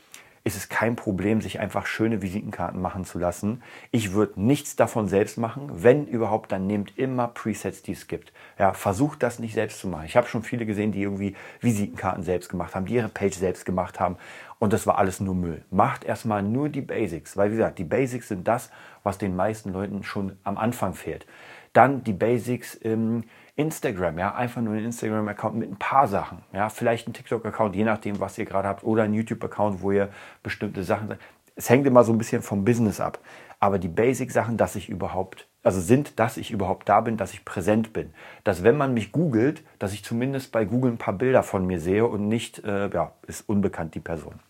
ist 0.43 0.57
es 0.57 0.69
kein 0.69 0.97
Problem, 0.97 1.43
sich 1.43 1.61
einfach 1.61 1.87
schöne 1.87 2.23
Visitenkarten 2.23 2.81
machen 2.81 3.05
zu 3.05 3.19
lassen. 3.19 3.63
Ich 3.91 4.13
würde 4.13 4.41
nichts 4.41 4.75
davon 4.75 5.07
selbst 5.07 5.37
machen. 5.37 5.69
Wenn 5.71 6.07
überhaupt, 6.07 6.51
dann 6.51 6.67
nehmt 6.67 6.97
immer 6.97 7.29
Presets, 7.29 7.83
die 7.83 7.93
es 7.93 8.07
gibt. 8.07 8.33
Ja, 8.59 8.73
versucht 8.73 9.23
das 9.23 9.39
nicht 9.39 9.53
selbst 9.53 9.81
zu 9.81 9.89
machen. 9.89 10.07
Ich 10.07 10.17
habe 10.17 10.29
schon 10.29 10.43
viele 10.43 10.65
gesehen, 10.65 10.93
die 10.93 11.03
irgendwie 11.03 11.37
Visitenkarten 11.61 12.25
selbst 12.25 12.49
gemacht 12.49 12.75
haben, 12.75 12.87
die 12.87 12.95
ihre 12.95 13.09
Page 13.09 13.35
selbst 13.35 13.67
gemacht 13.67 14.01
haben. 14.01 14.17
Und 14.59 14.73
das 14.73 14.87
war 14.87 14.97
alles 14.97 15.21
nur 15.21 15.35
Müll. 15.35 15.63
Macht 15.71 16.05
erstmal 16.05 16.43
nur 16.43 16.71
die 16.71 16.83
Basics. 16.83 17.37
Weil, 17.37 17.51
wie 17.51 17.57
gesagt, 17.57 17.79
die 17.79 17.85
Basics 17.85 18.29
sind 18.29 18.49
das, 18.49 18.71
was 19.03 19.19
den 19.19 19.37
meisten 19.37 19.73
Leuten 19.73 20.03
schon 20.03 20.39
am 20.45 20.57
Anfang 20.57 20.95
fehlt. 20.95 21.27
Dann 21.73 22.03
die 22.03 22.13
Basics 22.13 22.75
im 22.75 23.25
Instagram, 23.57 24.19
ja, 24.19 24.35
einfach 24.35 24.61
nur 24.63 24.75
ein 24.75 24.85
Instagram-Account 24.85 25.57
mit 25.57 25.71
ein 25.71 25.77
paar 25.77 26.09
Sachen, 26.09 26.43
ja, 26.53 26.69
vielleicht 26.69 27.07
ein 27.09 27.13
TikTok-Account, 27.13 27.77
je 27.77 27.85
nachdem, 27.85 28.19
was 28.19 28.39
ihr 28.39 28.45
gerade 28.45 28.67
habt, 28.67 28.85
oder 28.85 29.05
ein 29.05 29.15
YouTube-Account, 29.15 29.83
wo 29.83 29.93
ihr 29.93 30.09
bestimmte 30.43 30.83
Sachen. 30.83 31.17
Es 31.57 31.69
hängt 31.69 31.87
immer 31.87 32.05
so 32.05 32.13
ein 32.13 32.19
bisschen 32.19 32.43
vom 32.43 32.65
Business 32.65 33.01
ab. 33.01 33.19
Aber 33.63 33.79
die 33.79 33.89
Basic-Sachen, 33.89 34.57
dass 34.57 34.75
ich 34.75 34.89
überhaupt, 34.89 35.47
also 35.63 35.81
sind, 35.81 36.19
dass 36.19 36.39
ich 36.39 36.51
überhaupt 36.51 36.89
da 36.89 37.03
bin, 37.03 37.19
dass 37.19 37.35
ich 37.35 37.45
präsent 37.45 37.93
bin. 37.93 38.15
Dass 38.43 38.65
wenn 38.65 38.79
man 38.79 38.95
mich 38.95 39.13
googelt, 39.13 39.63
dass 39.79 39.93
ich 39.93 40.03
zumindest 40.03 40.51
bei 40.51 40.65
Google 40.65 40.93
ein 40.93 40.99
paar 40.99 41.13
Bilder 41.13 41.43
von 41.43 41.67
mir 41.67 41.79
sehe 41.79 42.07
und 42.07 42.27
nicht, 42.27 42.65
äh, 42.65 42.89
ja, 42.89 43.13
ist 43.27 43.47
unbekannt 43.47 43.95
die 43.95 44.01
Person. 44.01 44.41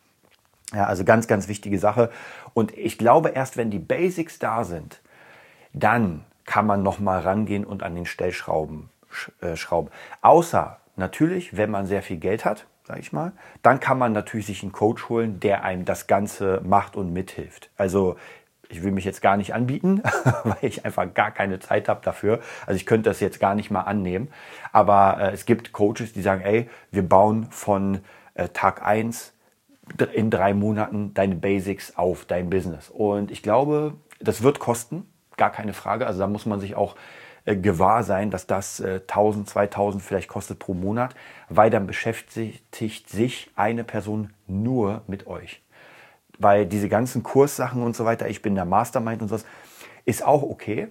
Ja, 0.73 0.85
also 0.85 1.05
ganz, 1.05 1.27
ganz 1.27 1.49
wichtige 1.49 1.81
Sache. 1.81 2.11
Und 2.55 2.77
ich 2.79 2.97
glaube, 2.97 3.31
erst 3.31 3.57
wenn 3.57 3.73
die 3.73 3.81
Basics 3.81 4.39
da 4.39 4.63
sind, 4.63 5.01
dann 5.73 6.25
kann 6.51 6.67
man 6.67 6.83
nochmal 6.83 7.21
rangehen 7.21 7.65
und 7.65 7.85
an 7.85 7.95
den 7.95 8.07
Stellschrauben 8.07 8.91
äh, 9.41 9.55
schrauben. 9.55 9.89
Außer 10.21 10.79
natürlich, 10.97 11.57
wenn 11.57 11.71
man 11.71 11.87
sehr 11.87 12.03
viel 12.03 12.17
Geld 12.17 12.45
hat, 12.45 12.67
sage 12.83 12.99
ich 12.99 13.13
mal, 13.13 13.31
dann 13.63 13.79
kann 13.79 13.99
man 13.99 14.13
natürlich 14.13 14.47
sich 14.47 14.65
einen 14.65 14.73
Coach 14.73 15.09
holen, 15.09 15.39
der 15.39 15.63
einem 15.63 15.85
das 15.85 16.09
Ganze 16.09 16.61
macht 16.65 16.97
und 16.97 17.13
mithilft. 17.13 17.71
Also 17.77 18.17
ich 18.69 18.83
will 18.83 18.91
mich 18.91 19.05
jetzt 19.05 19.23
gar 19.23 19.37
nicht 19.37 19.55
anbieten, 19.55 20.03
weil 20.43 20.57
ich 20.63 20.85
einfach 20.85 21.15
gar 21.15 21.31
keine 21.31 21.61
Zeit 21.61 21.89
habe 21.89 22.01
dafür. 22.03 22.41
Also 22.67 22.75
ich 22.75 22.85
könnte 22.85 23.09
das 23.11 23.21
jetzt 23.21 23.39
gar 23.39 23.55
nicht 23.55 23.71
mal 23.71 23.83
annehmen. 23.83 24.27
Aber 24.73 25.19
äh, 25.21 25.31
es 25.31 25.47
gibt 25.47 25.73
Coaches, 25.73 26.13
die 26.13 26.23
sagen, 26.23 26.41
ey, 26.41 26.69
wir 26.91 27.09
bauen 27.09 27.47
von 27.53 28.01
äh, 28.35 28.49
Tag 28.49 28.85
1 28.85 29.35
in 30.15 30.31
drei 30.31 30.53
Monaten 30.53 31.15
deine 31.15 31.37
Basics 31.37 31.97
auf, 31.97 32.25
dein 32.25 32.51
Business. 32.51 32.91
Und 32.91 33.31
ich 33.31 33.45
glaube, 33.45 33.95
das 34.19 34.43
wird 34.43 34.59
kosten, 34.59 35.07
gar 35.41 35.51
keine 35.51 35.73
Frage. 35.73 36.07
Also 36.07 36.21
da 36.21 36.29
muss 36.29 36.47
man 36.47 36.61
sich 36.61 36.77
auch 36.77 36.95
äh, 37.47 37.57
gewahr 37.57 38.05
sein, 38.05 38.31
dass 38.31 38.47
das 38.47 38.79
äh, 38.79 39.01
1000, 39.09 39.49
2000 39.49 40.03
vielleicht 40.03 40.29
kostet 40.29 40.59
pro 40.59 40.75
Monat, 40.75 41.15
weil 41.49 41.71
dann 41.71 41.87
beschäftigt 41.87 43.09
sich 43.09 43.51
eine 43.57 43.83
Person 43.83 44.35
nur 44.47 45.03
mit 45.07 45.27
euch. 45.27 45.63
Weil 46.39 46.67
diese 46.67 46.89
ganzen 46.91 47.23
Kurssachen 47.23 47.83
und 47.83 47.97
so 47.97 48.05
weiter, 48.05 48.29
ich 48.29 48.43
bin 48.43 48.55
der 48.55 48.67
Mastermind 48.67 49.23
und 49.23 49.29
sowas, 49.29 49.47
ist 50.05 50.25
auch 50.25 50.43
okay, 50.43 50.89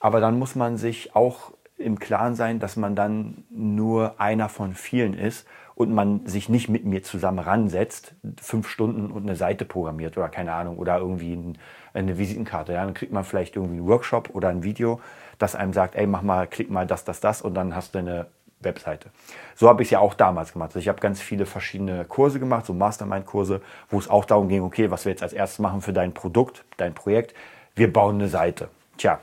aber 0.00 0.20
dann 0.20 0.36
muss 0.38 0.56
man 0.56 0.76
sich 0.76 1.14
auch 1.14 1.52
im 1.78 1.98
Klaren 1.98 2.34
sein, 2.34 2.58
dass 2.58 2.76
man 2.76 2.96
dann 2.96 3.44
nur 3.50 4.20
einer 4.20 4.48
von 4.48 4.74
vielen 4.74 5.14
ist 5.14 5.46
und 5.74 5.92
man 5.92 6.26
sich 6.26 6.48
nicht 6.48 6.68
mit 6.68 6.84
mir 6.84 7.02
zusammen 7.02 7.38
ransetzt, 7.38 8.14
fünf 8.40 8.68
Stunden 8.68 9.10
und 9.10 9.22
eine 9.22 9.36
Seite 9.36 9.64
programmiert 9.64 10.16
oder 10.16 10.28
keine 10.28 10.52
Ahnung 10.52 10.78
oder 10.78 10.98
irgendwie 10.98 11.54
eine 11.94 12.18
Visitenkarte. 12.18 12.72
Ja, 12.72 12.84
dann 12.84 12.94
kriegt 12.94 13.12
man 13.12 13.24
vielleicht 13.24 13.56
irgendwie 13.56 13.78
einen 13.78 13.88
Workshop 13.88 14.30
oder 14.34 14.48
ein 14.48 14.62
Video 14.62 15.00
das 15.42 15.56
einem 15.56 15.72
sagt, 15.72 15.96
ey, 15.96 16.06
mach 16.06 16.22
mal, 16.22 16.46
klick 16.46 16.70
mal 16.70 16.86
das, 16.86 17.04
das, 17.04 17.20
das 17.20 17.42
und 17.42 17.54
dann 17.54 17.74
hast 17.74 17.94
du 17.94 17.98
eine 17.98 18.26
Webseite. 18.60 19.10
So 19.56 19.68
habe 19.68 19.82
ich 19.82 19.88
es 19.88 19.90
ja 19.90 19.98
auch 19.98 20.14
damals 20.14 20.52
gemacht. 20.52 20.68
Also 20.68 20.78
ich 20.78 20.88
habe 20.88 21.00
ganz 21.00 21.20
viele 21.20 21.46
verschiedene 21.46 22.04
Kurse 22.04 22.38
gemacht, 22.38 22.64
so 22.64 22.72
Mastermind-Kurse, 22.72 23.60
wo 23.90 23.98
es 23.98 24.08
auch 24.08 24.24
darum 24.24 24.48
ging, 24.48 24.62
okay, 24.62 24.90
was 24.92 25.04
wir 25.04 25.10
jetzt 25.10 25.22
als 25.22 25.32
erstes 25.32 25.58
machen 25.58 25.82
für 25.82 25.92
dein 25.92 26.14
Produkt, 26.14 26.64
dein 26.76 26.94
Projekt. 26.94 27.34
Wir 27.74 27.92
bauen 27.92 28.16
eine 28.16 28.28
Seite. 28.28 28.68
Tja, 28.98 29.18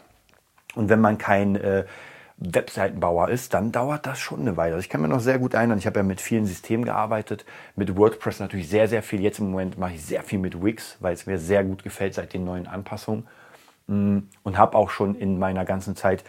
und 0.76 0.90
wenn 0.90 1.00
man 1.00 1.18
kein 1.18 1.56
äh, 1.56 1.86
Webseitenbauer 2.40 3.30
ist, 3.30 3.54
dann 3.54 3.72
dauert 3.72 4.06
das 4.06 4.20
schon 4.20 4.42
eine 4.42 4.56
Weile. 4.56 4.76
Also 4.76 4.84
ich 4.84 4.90
kann 4.90 5.02
mir 5.02 5.10
noch 5.10 5.20
sehr 5.20 5.40
gut 5.40 5.54
erinnern, 5.54 5.78
ich 5.78 5.86
habe 5.86 6.00
ja 6.00 6.04
mit 6.04 6.22
vielen 6.22 6.46
Systemen 6.46 6.86
gearbeitet, 6.86 7.46
mit 7.76 7.98
WordPress 7.98 8.40
natürlich 8.40 8.70
sehr, 8.70 8.88
sehr 8.88 9.04
viel. 9.04 9.22
Jetzt 9.22 9.40
im 9.40 9.52
Moment 9.52 9.78
mache 9.78 9.94
ich 9.94 10.06
sehr 10.06 10.24
viel 10.24 10.40
mit 10.40 10.64
Wix, 10.64 10.98
weil 11.02 11.14
es 11.14 11.26
mir 11.26 11.38
sehr 11.38 11.64
gut 11.64 11.84
gefällt 11.84 12.14
seit 12.14 12.34
den 12.34 12.46
neuen 12.46 12.68
Anpassungen. 12.68 13.28
Mm, 13.88 14.20
und 14.44 14.58
habe 14.58 14.78
auch 14.78 14.90
schon 14.90 15.16
in 15.16 15.38
meiner 15.38 15.66
ganzen 15.66 15.96
Zeit 15.96 16.24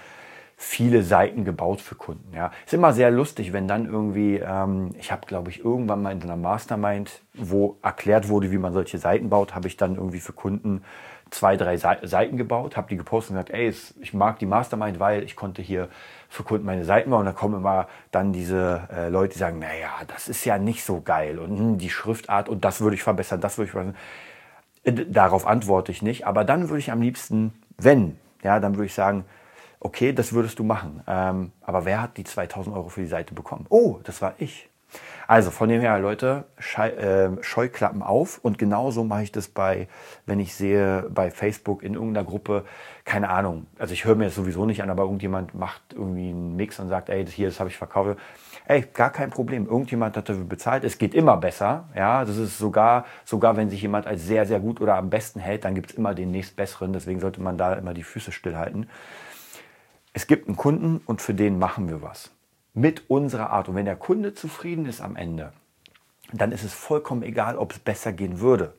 viele 0.56 1.02
Seiten 1.02 1.44
gebaut 1.44 1.80
für 1.80 1.94
Kunden. 1.94 2.34
Ja, 2.34 2.50
ist 2.66 2.74
immer 2.74 2.92
sehr 2.92 3.10
lustig, 3.10 3.52
wenn 3.52 3.66
dann 3.66 3.86
irgendwie, 3.86 4.36
ähm, 4.36 4.90
ich 4.98 5.10
habe 5.10 5.26
glaube 5.26 5.50
ich 5.50 5.64
irgendwann 5.64 6.02
mal 6.02 6.12
in 6.12 6.22
einer 6.22 6.36
Mastermind, 6.36 7.22
wo 7.34 7.78
erklärt 7.82 8.28
wurde, 8.28 8.50
wie 8.50 8.58
man 8.58 8.74
solche 8.74 8.98
Seiten 8.98 9.30
baut, 9.30 9.54
habe 9.54 9.68
ich 9.68 9.78
dann 9.78 9.94
irgendwie 9.94 10.20
für 10.20 10.34
Kunden 10.34 10.82
zwei, 11.30 11.56
drei 11.56 11.76
Seiten 11.76 12.36
gebaut, 12.36 12.76
habe 12.76 12.88
die 12.88 12.96
gepostet 12.96 13.30
und 13.30 13.36
gesagt, 13.36 13.50
ey, 13.50 13.72
ich 14.00 14.14
mag 14.14 14.38
die 14.38 14.46
Mastermind, 14.46 14.98
weil 14.98 15.22
ich 15.22 15.36
konnte 15.36 15.62
hier 15.62 15.88
für 16.28 16.42
Kunden 16.42 16.66
meine 16.66 16.84
Seiten 16.84 17.10
bauen. 17.10 17.20
Und 17.20 17.26
da 17.26 17.32
kommen 17.32 17.56
immer 17.56 17.88
dann 18.10 18.32
diese 18.32 18.88
äh, 18.92 19.08
Leute, 19.08 19.34
die 19.34 19.38
sagen, 19.38 19.58
naja, 19.58 19.90
das 20.08 20.28
ist 20.28 20.44
ja 20.44 20.58
nicht 20.58 20.84
so 20.84 21.00
geil 21.00 21.38
und 21.38 21.58
hm, 21.58 21.78
die 21.78 21.90
Schriftart 21.90 22.48
und 22.48 22.64
das 22.64 22.80
würde 22.80 22.96
ich 22.96 23.02
verbessern, 23.02 23.40
das 23.40 23.58
würde 23.58 23.66
ich 23.66 23.72
verbessern. 23.72 23.96
Äh, 24.84 24.92
darauf 24.92 25.46
antworte 25.46 25.92
ich 25.92 26.02
nicht, 26.02 26.26
aber 26.26 26.44
dann 26.44 26.68
würde 26.68 26.78
ich 26.78 26.90
am 26.90 27.02
liebsten, 27.02 27.52
wenn, 27.76 28.18
ja, 28.42 28.60
dann 28.60 28.76
würde 28.76 28.86
ich 28.86 28.94
sagen, 28.94 29.24
okay, 29.80 30.12
das 30.12 30.32
würdest 30.32 30.58
du 30.58 30.64
machen. 30.64 31.02
Ähm, 31.06 31.52
aber 31.62 31.84
wer 31.84 32.02
hat 32.02 32.16
die 32.16 32.24
2000 32.24 32.74
Euro 32.74 32.88
für 32.88 33.00
die 33.00 33.06
Seite 33.06 33.34
bekommen? 33.34 33.66
Oh, 33.68 33.98
das 34.04 34.22
war 34.22 34.34
ich. 34.38 34.69
Also 35.30 35.52
von 35.52 35.68
dem 35.68 35.80
her, 35.80 35.96
Leute, 36.00 36.42
äh, 36.76 37.28
Scheuklappen 37.40 38.02
auf. 38.02 38.40
Und 38.42 38.58
genauso 38.58 39.04
mache 39.04 39.22
ich 39.22 39.30
das 39.30 39.46
bei, 39.46 39.86
wenn 40.26 40.40
ich 40.40 40.56
sehe, 40.56 41.08
bei 41.08 41.30
Facebook 41.30 41.84
in 41.84 41.94
irgendeiner 41.94 42.26
Gruppe, 42.26 42.64
keine 43.04 43.28
Ahnung. 43.28 43.68
Also 43.78 43.94
ich 43.94 44.04
höre 44.04 44.16
mir 44.16 44.24
das 44.24 44.34
sowieso 44.34 44.66
nicht 44.66 44.82
an, 44.82 44.90
aber 44.90 45.04
irgendjemand 45.04 45.54
macht 45.54 45.82
irgendwie 45.92 46.30
einen 46.30 46.56
Mix 46.56 46.80
und 46.80 46.88
sagt, 46.88 47.10
ey, 47.10 47.24
hier, 47.26 47.46
das 47.46 47.60
habe 47.60 47.70
ich 47.70 47.76
verkauft. 47.76 48.18
hey, 48.64 48.84
gar 48.92 49.10
kein 49.10 49.30
Problem. 49.30 49.66
Irgendjemand 49.66 50.16
hat 50.16 50.28
dafür 50.28 50.42
bezahlt. 50.42 50.82
Es 50.82 50.98
geht 50.98 51.14
immer 51.14 51.36
besser. 51.36 51.88
Ja, 51.94 52.24
das 52.24 52.36
ist 52.36 52.58
sogar, 52.58 53.04
sogar 53.24 53.56
wenn 53.56 53.70
sich 53.70 53.82
jemand 53.82 54.08
als 54.08 54.26
sehr, 54.26 54.46
sehr 54.46 54.58
gut 54.58 54.80
oder 54.80 54.96
am 54.96 55.10
besten 55.10 55.38
hält, 55.38 55.64
dann 55.64 55.76
gibt 55.76 55.90
es 55.90 55.96
immer 55.96 56.12
den 56.12 56.32
nächstbesseren. 56.32 56.92
Deswegen 56.92 57.20
sollte 57.20 57.40
man 57.40 57.56
da 57.56 57.74
immer 57.74 57.94
die 57.94 58.02
Füße 58.02 58.32
stillhalten. 58.32 58.90
Es 60.12 60.26
gibt 60.26 60.48
einen 60.48 60.56
Kunden 60.56 61.00
und 61.06 61.22
für 61.22 61.34
den 61.34 61.60
machen 61.60 61.88
wir 61.88 62.02
was. 62.02 62.32
Mit 62.74 63.10
unserer 63.10 63.50
Art. 63.50 63.68
Und 63.68 63.74
wenn 63.74 63.84
der 63.84 63.96
Kunde 63.96 64.34
zufrieden 64.34 64.86
ist 64.86 65.00
am 65.00 65.16
Ende, 65.16 65.52
dann 66.32 66.52
ist 66.52 66.62
es 66.62 66.72
vollkommen 66.72 67.22
egal, 67.22 67.56
ob 67.56 67.72
es 67.72 67.78
besser 67.78 68.12
gehen 68.12 68.40
würde. 68.40 68.74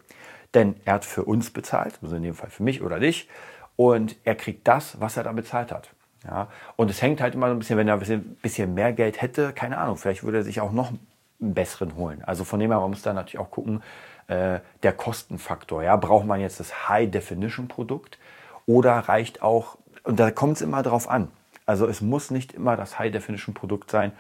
Denn 0.54 0.76
er 0.86 0.96
hat 0.96 1.06
für 1.06 1.24
uns 1.24 1.52
bezahlt, 1.52 2.00
also 2.02 2.16
in 2.16 2.24
dem 2.24 2.36
Fall 2.36 2.50
für 2.50 2.64
mich 2.64 2.82
oder 2.82 3.00
dich, 3.00 3.30
und 3.76 4.16
er 4.24 4.36
kriegt 4.36 4.68
das, 4.68 5.00
was 5.00 5.18
er 5.18 5.24
da 5.24 5.32
bezahlt 5.32 5.72
hat. 5.72 5.92
Ja, 6.26 6.50
und 6.76 6.92
es 6.92 7.02
hängt 7.02 7.20
halt 7.20 7.34
immer 7.34 7.48
so 7.48 7.54
ein 7.54 7.60
bisschen, 7.60 7.78
wenn 7.78 7.88
er 7.88 7.96
ein 7.96 8.00
bisschen, 8.00 8.36
bisschen 8.36 8.74
mehr 8.74 8.94
Geld 8.94 9.22
hätte, 9.22 9.54
keine 9.54 9.78
Ahnung, 9.80 9.98
vielleicht 9.98 10.24
würde 10.24 10.38
er 10.40 10.44
sich 10.44 10.62
auch 10.62 10.72
noch 10.72 10.90
einen 10.90 11.00
besseren 11.40 11.96
holen. 11.96 12.24
Also 12.24 12.44
von 12.44 12.60
dem 12.60 12.70
her, 12.70 12.80
man 12.80 12.92
muss 12.92 13.02
da 13.02 13.14
natürlich 13.14 13.40
auch 13.40 13.50
gucken, 13.50 13.82
äh, 14.28 14.60
der 14.84 14.94
Kostenfaktor. 14.94 15.82
Ja, 15.84 15.96
braucht 15.96 16.28
man 16.28 16.40
jetzt 16.40 16.60
das 16.60 16.90
High-Definition-Produkt 16.90 18.20
oder 18.68 18.94
reicht 18.94 19.42
auch, 19.42 19.78
und 20.04 20.20
da 20.20 20.30
kommt 20.30 20.58
es 20.58 20.62
immer 20.62 20.84
drauf 20.84 21.10
an. 21.10 21.30
Also 21.72 21.88
es 21.88 22.02
muss 22.02 22.32
nicht 22.32 22.52
immer 22.52 22.76
das 22.76 23.00
High-Definition-Produkt 23.00 23.90
sein, 23.90 24.12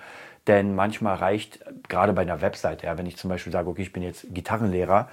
denn 0.47 0.73
manchmal 0.73 1.15
reicht, 1.15 1.59
gerade 1.89 2.13
bei 2.13 2.21
einer 2.21 2.39
Webseite, 2.39 2.85
ja, 2.85 2.97
wenn 2.97 3.05
ich 3.05 3.17
zum 3.17 3.29
Beispiel 3.29 3.51
sage, 3.51 3.69
okay, 3.69 3.81
ich 3.81 3.91
bin 3.91 4.03
jetzt 4.03 4.25
Gitarrenlehrer, 4.33 5.09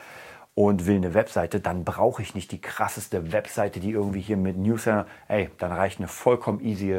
und 0.54 0.86
will 0.86 0.96
eine 0.96 1.14
Webseite, 1.14 1.60
dann 1.60 1.84
brauche 1.84 2.20
ich 2.20 2.34
nicht 2.34 2.50
die 2.50 2.60
krasseste 2.60 3.30
Webseite, 3.30 3.78
die 3.78 3.92
irgendwie 3.92 4.20
hier 4.20 4.36
mit 4.36 4.56
Newsletter, 4.56 5.06
ey, 5.28 5.50
dann 5.58 5.70
reicht 5.70 6.00
eine 6.00 6.08
vollkommen 6.08 6.60
easy, 6.60 6.92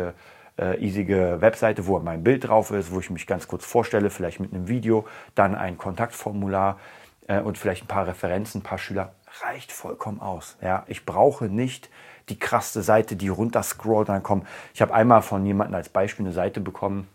äh, 0.57 0.77
easige 0.79 1.41
Webseite, 1.41 1.85
wo 1.85 1.99
mein 1.99 2.23
Bild 2.23 2.47
drauf 2.47 2.71
ist, 2.71 2.93
wo 2.93 3.01
ich 3.01 3.09
mich 3.09 3.27
ganz 3.27 3.49
kurz 3.49 3.65
vorstelle, 3.65 4.09
vielleicht 4.11 4.39
mit 4.39 4.53
einem 4.53 4.69
Video, 4.69 5.05
dann 5.35 5.55
ein 5.55 5.77
Kontaktformular 5.77 6.79
äh, 7.27 7.41
und 7.41 7.57
vielleicht 7.57 7.83
ein 7.83 7.87
paar 7.87 8.07
Referenzen, 8.07 8.61
ein 8.61 8.63
paar 8.63 8.77
Schüler, 8.77 9.13
reicht 9.41 9.73
vollkommen 9.73 10.21
aus. 10.21 10.57
Ja, 10.61 10.85
ich 10.87 11.05
brauche 11.05 11.45
nicht 11.45 11.89
die 12.29 12.39
krasse 12.39 12.81
Seite, 12.81 13.15
die 13.15 13.29
runter 13.29 13.63
scrollt, 13.63 14.09
dann 14.09 14.23
kommt. 14.23 14.47
Ich 14.73 14.81
habe 14.81 14.93
einmal 14.93 15.21
von 15.21 15.45
jemandem 15.45 15.75
als 15.75 15.89
Beispiel 15.89 16.25
eine 16.25 16.33
Seite 16.33 16.61
bekommen, 16.61 17.07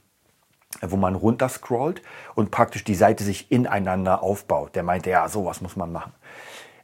wo 0.81 0.97
man 0.97 1.15
runterscrollt 1.15 2.03
und 2.35 2.51
praktisch 2.51 2.85
die 2.85 2.95
Seite 2.95 3.25
sich 3.25 3.51
ineinander 3.51 4.23
aufbaut. 4.23 4.75
Der 4.75 4.83
meinte, 4.83 5.11
ja, 5.11 5.29
sowas 5.29 5.61
muss 5.61 5.77
man 5.77 5.93
machen. 5.93 6.13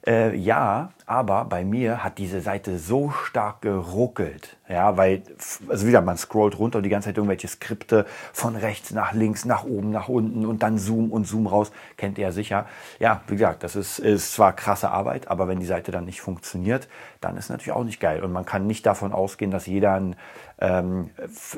Äh, 0.05 0.35
ja, 0.35 0.93
aber 1.05 1.45
bei 1.45 1.63
mir 1.63 2.03
hat 2.03 2.17
diese 2.17 2.41
Seite 2.41 2.79
so 2.79 3.11
stark 3.11 3.61
geruckelt. 3.61 4.57
Ja, 4.67 4.97
weil, 4.97 5.21
also 5.69 5.85
wieder, 5.85 6.01
man 6.01 6.17
scrollt 6.17 6.57
runter 6.57 6.77
und 6.77 6.83
die 6.83 6.89
ganze 6.89 7.09
Zeit 7.09 7.17
irgendwelche 7.17 7.47
Skripte 7.47 8.05
von 8.33 8.55
rechts 8.55 8.91
nach 8.91 9.13
links, 9.13 9.45
nach 9.45 9.63
oben, 9.63 9.91
nach 9.91 10.07
unten 10.07 10.45
und 10.45 10.63
dann 10.63 10.79
Zoom 10.79 11.11
und 11.11 11.27
Zoom 11.27 11.45
raus. 11.45 11.71
Kennt 11.97 12.17
ihr 12.17 12.23
ja 12.25 12.31
sicher. 12.31 12.65
Ja, 12.99 13.21
wie 13.27 13.35
gesagt, 13.35 13.63
das 13.63 13.75
ist, 13.75 13.99
ist 13.99 14.33
zwar 14.33 14.53
krasse 14.53 14.89
Arbeit, 14.89 15.27
aber 15.27 15.47
wenn 15.47 15.59
die 15.59 15.65
Seite 15.67 15.91
dann 15.91 16.05
nicht 16.05 16.21
funktioniert, 16.21 16.87
dann 17.19 17.37
ist 17.37 17.49
natürlich 17.49 17.73
auch 17.73 17.83
nicht 17.83 17.99
geil. 17.99 18.23
Und 18.23 18.31
man 18.31 18.45
kann 18.45 18.65
nicht 18.65 18.85
davon 18.87 19.13
ausgehen, 19.13 19.51
dass 19.51 19.67
jeder 19.67 19.93
ein 19.93 20.15
ähm, 20.59 21.11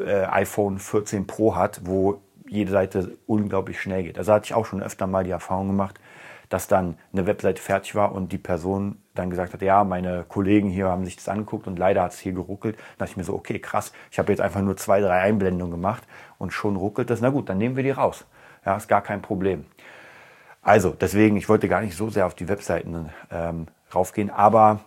äh, 0.05 0.25
iPhone 0.25 0.79
14 0.79 1.27
Pro 1.27 1.55
hat, 1.55 1.81
wo 1.85 2.19
jede 2.47 2.71
Seite 2.71 3.17
unglaublich 3.25 3.79
schnell 3.79 4.03
geht. 4.03 4.17
Also 4.17 4.33
hatte 4.33 4.45
ich 4.45 4.53
auch 4.53 4.65
schon 4.65 4.83
öfter 4.83 5.07
mal 5.07 5.23
die 5.23 5.31
Erfahrung 5.31 5.67
gemacht, 5.67 5.99
dass 6.49 6.67
dann 6.67 6.97
eine 7.11 7.25
Webseite 7.25 7.61
fertig 7.61 7.95
war 7.95 8.13
und 8.13 8.31
die 8.31 8.37
Person 8.37 9.01
dann 9.15 9.29
gesagt 9.29 9.53
hat, 9.53 9.61
ja, 9.61 9.83
meine 9.83 10.25
Kollegen 10.27 10.69
hier 10.69 10.87
haben 10.87 11.05
sich 11.05 11.15
das 11.15 11.29
angeguckt 11.29 11.67
und 11.67 11.77
leider 11.77 12.03
hat 12.03 12.13
es 12.13 12.19
hier 12.19 12.33
geruckelt. 12.33 12.75
Dann 12.75 12.99
dachte 12.99 13.11
ich 13.11 13.17
mir 13.17 13.23
so, 13.23 13.33
okay, 13.33 13.59
krass, 13.59 13.93
ich 14.11 14.19
habe 14.19 14.31
jetzt 14.31 14.41
einfach 14.41 14.61
nur 14.61 14.77
zwei, 14.77 15.01
drei 15.01 15.19
Einblendungen 15.21 15.71
gemacht 15.71 16.03
und 16.37 16.51
schon 16.51 16.75
ruckelt 16.75 17.09
das. 17.09 17.21
Na 17.21 17.29
gut, 17.29 17.49
dann 17.49 17.57
nehmen 17.57 17.75
wir 17.75 17.83
die 17.83 17.91
raus. 17.91 18.25
Ja, 18.65 18.75
ist 18.75 18.87
gar 18.87 19.01
kein 19.01 19.21
Problem. 19.21 19.65
Also, 20.61 20.91
deswegen, 20.91 21.35
ich 21.35 21.49
wollte 21.49 21.67
gar 21.67 21.81
nicht 21.81 21.95
so 21.95 22.09
sehr 22.09 22.25
auf 22.25 22.35
die 22.35 22.47
Webseiten 22.47 23.09
ähm, 23.29 23.67
raufgehen, 23.93 24.29
aber 24.29 24.79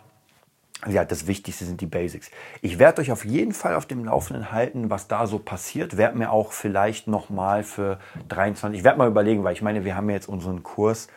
ja, 0.87 1.05
das 1.05 1.25
Wichtigste 1.25 1.65
sind 1.65 1.81
die 1.81 1.87
Basics. 1.87 2.29
Ich 2.61 2.77
werde 2.77 3.01
euch 3.01 3.11
auf 3.11 3.25
jeden 3.25 3.51
Fall 3.51 3.75
auf 3.75 3.87
dem 3.87 4.05
Laufenden 4.05 4.51
halten, 4.51 4.89
was 4.89 5.07
da 5.07 5.25
so 5.25 5.39
passiert. 5.39 5.97
Werde 5.97 6.17
mir 6.17 6.31
auch 6.31 6.51
vielleicht 6.51 7.07
nochmal 7.07 7.63
für 7.63 7.99
23, 8.29 8.79
ich 8.79 8.83
werde 8.83 8.99
mal 8.99 9.07
überlegen, 9.07 9.43
weil 9.43 9.53
ich 9.53 9.63
meine, 9.63 9.85
wir 9.85 9.95
haben 9.95 10.09
jetzt 10.09 10.29
unseren 10.29 10.61
Kurs 10.61 11.07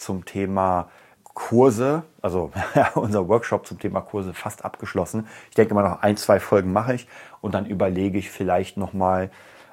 zum 0.00 0.24
Thema 0.24 0.88
Kurse, 1.22 2.02
also 2.22 2.50
unser 2.94 3.28
Workshop 3.28 3.66
zum 3.66 3.78
Thema 3.78 4.00
Kurse 4.00 4.34
fast 4.34 4.64
abgeschlossen. 4.64 5.28
Ich 5.50 5.54
denke 5.54 5.74
mal 5.74 5.82
noch 5.82 6.02
ein, 6.02 6.16
zwei 6.16 6.40
Folgen 6.40 6.72
mache 6.72 6.94
ich 6.94 7.06
und 7.40 7.54
dann 7.54 7.66
überlege 7.66 8.18
ich 8.18 8.30
vielleicht 8.30 8.76
nochmal, 8.76 9.30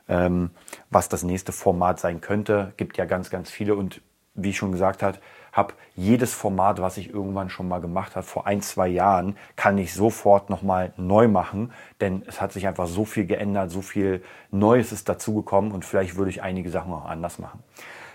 ähm, 0.07 0.51
was 0.89 1.09
das 1.09 1.23
nächste 1.23 1.51
Format 1.51 1.99
sein 1.99 2.21
könnte. 2.21 2.73
Gibt 2.77 2.97
ja 2.97 3.05
ganz, 3.05 3.29
ganz 3.29 3.49
viele 3.49 3.75
und 3.75 4.01
wie 4.33 4.51
ich 4.51 4.57
schon 4.57 4.71
gesagt 4.71 5.01
habe, 5.01 5.17
habe 5.51 5.73
jedes 5.95 6.33
Format, 6.33 6.79
was 6.79 6.97
ich 6.97 7.11
irgendwann 7.11 7.49
schon 7.49 7.67
mal 7.67 7.81
gemacht 7.81 8.15
habe, 8.15 8.25
vor 8.25 8.45
ein, 8.45 8.61
zwei 8.61 8.87
Jahren, 8.87 9.35
kann 9.55 9.79
ich 9.79 9.93
sofort 9.93 10.51
nochmal 10.51 10.93
neu 10.97 11.27
machen, 11.27 11.71
denn 11.99 12.21
es 12.27 12.39
hat 12.39 12.51
sich 12.51 12.67
einfach 12.67 12.85
so 12.85 13.03
viel 13.03 13.25
geändert, 13.25 13.71
so 13.71 13.81
viel 13.81 14.23
Neues 14.51 14.91
ist 14.91 15.09
dazugekommen 15.09 15.71
und 15.71 15.83
vielleicht 15.83 16.15
würde 16.15 16.29
ich 16.29 16.43
einige 16.43 16.69
Sachen 16.69 16.93
auch 16.93 17.05
anders 17.05 17.39
machen. 17.39 17.63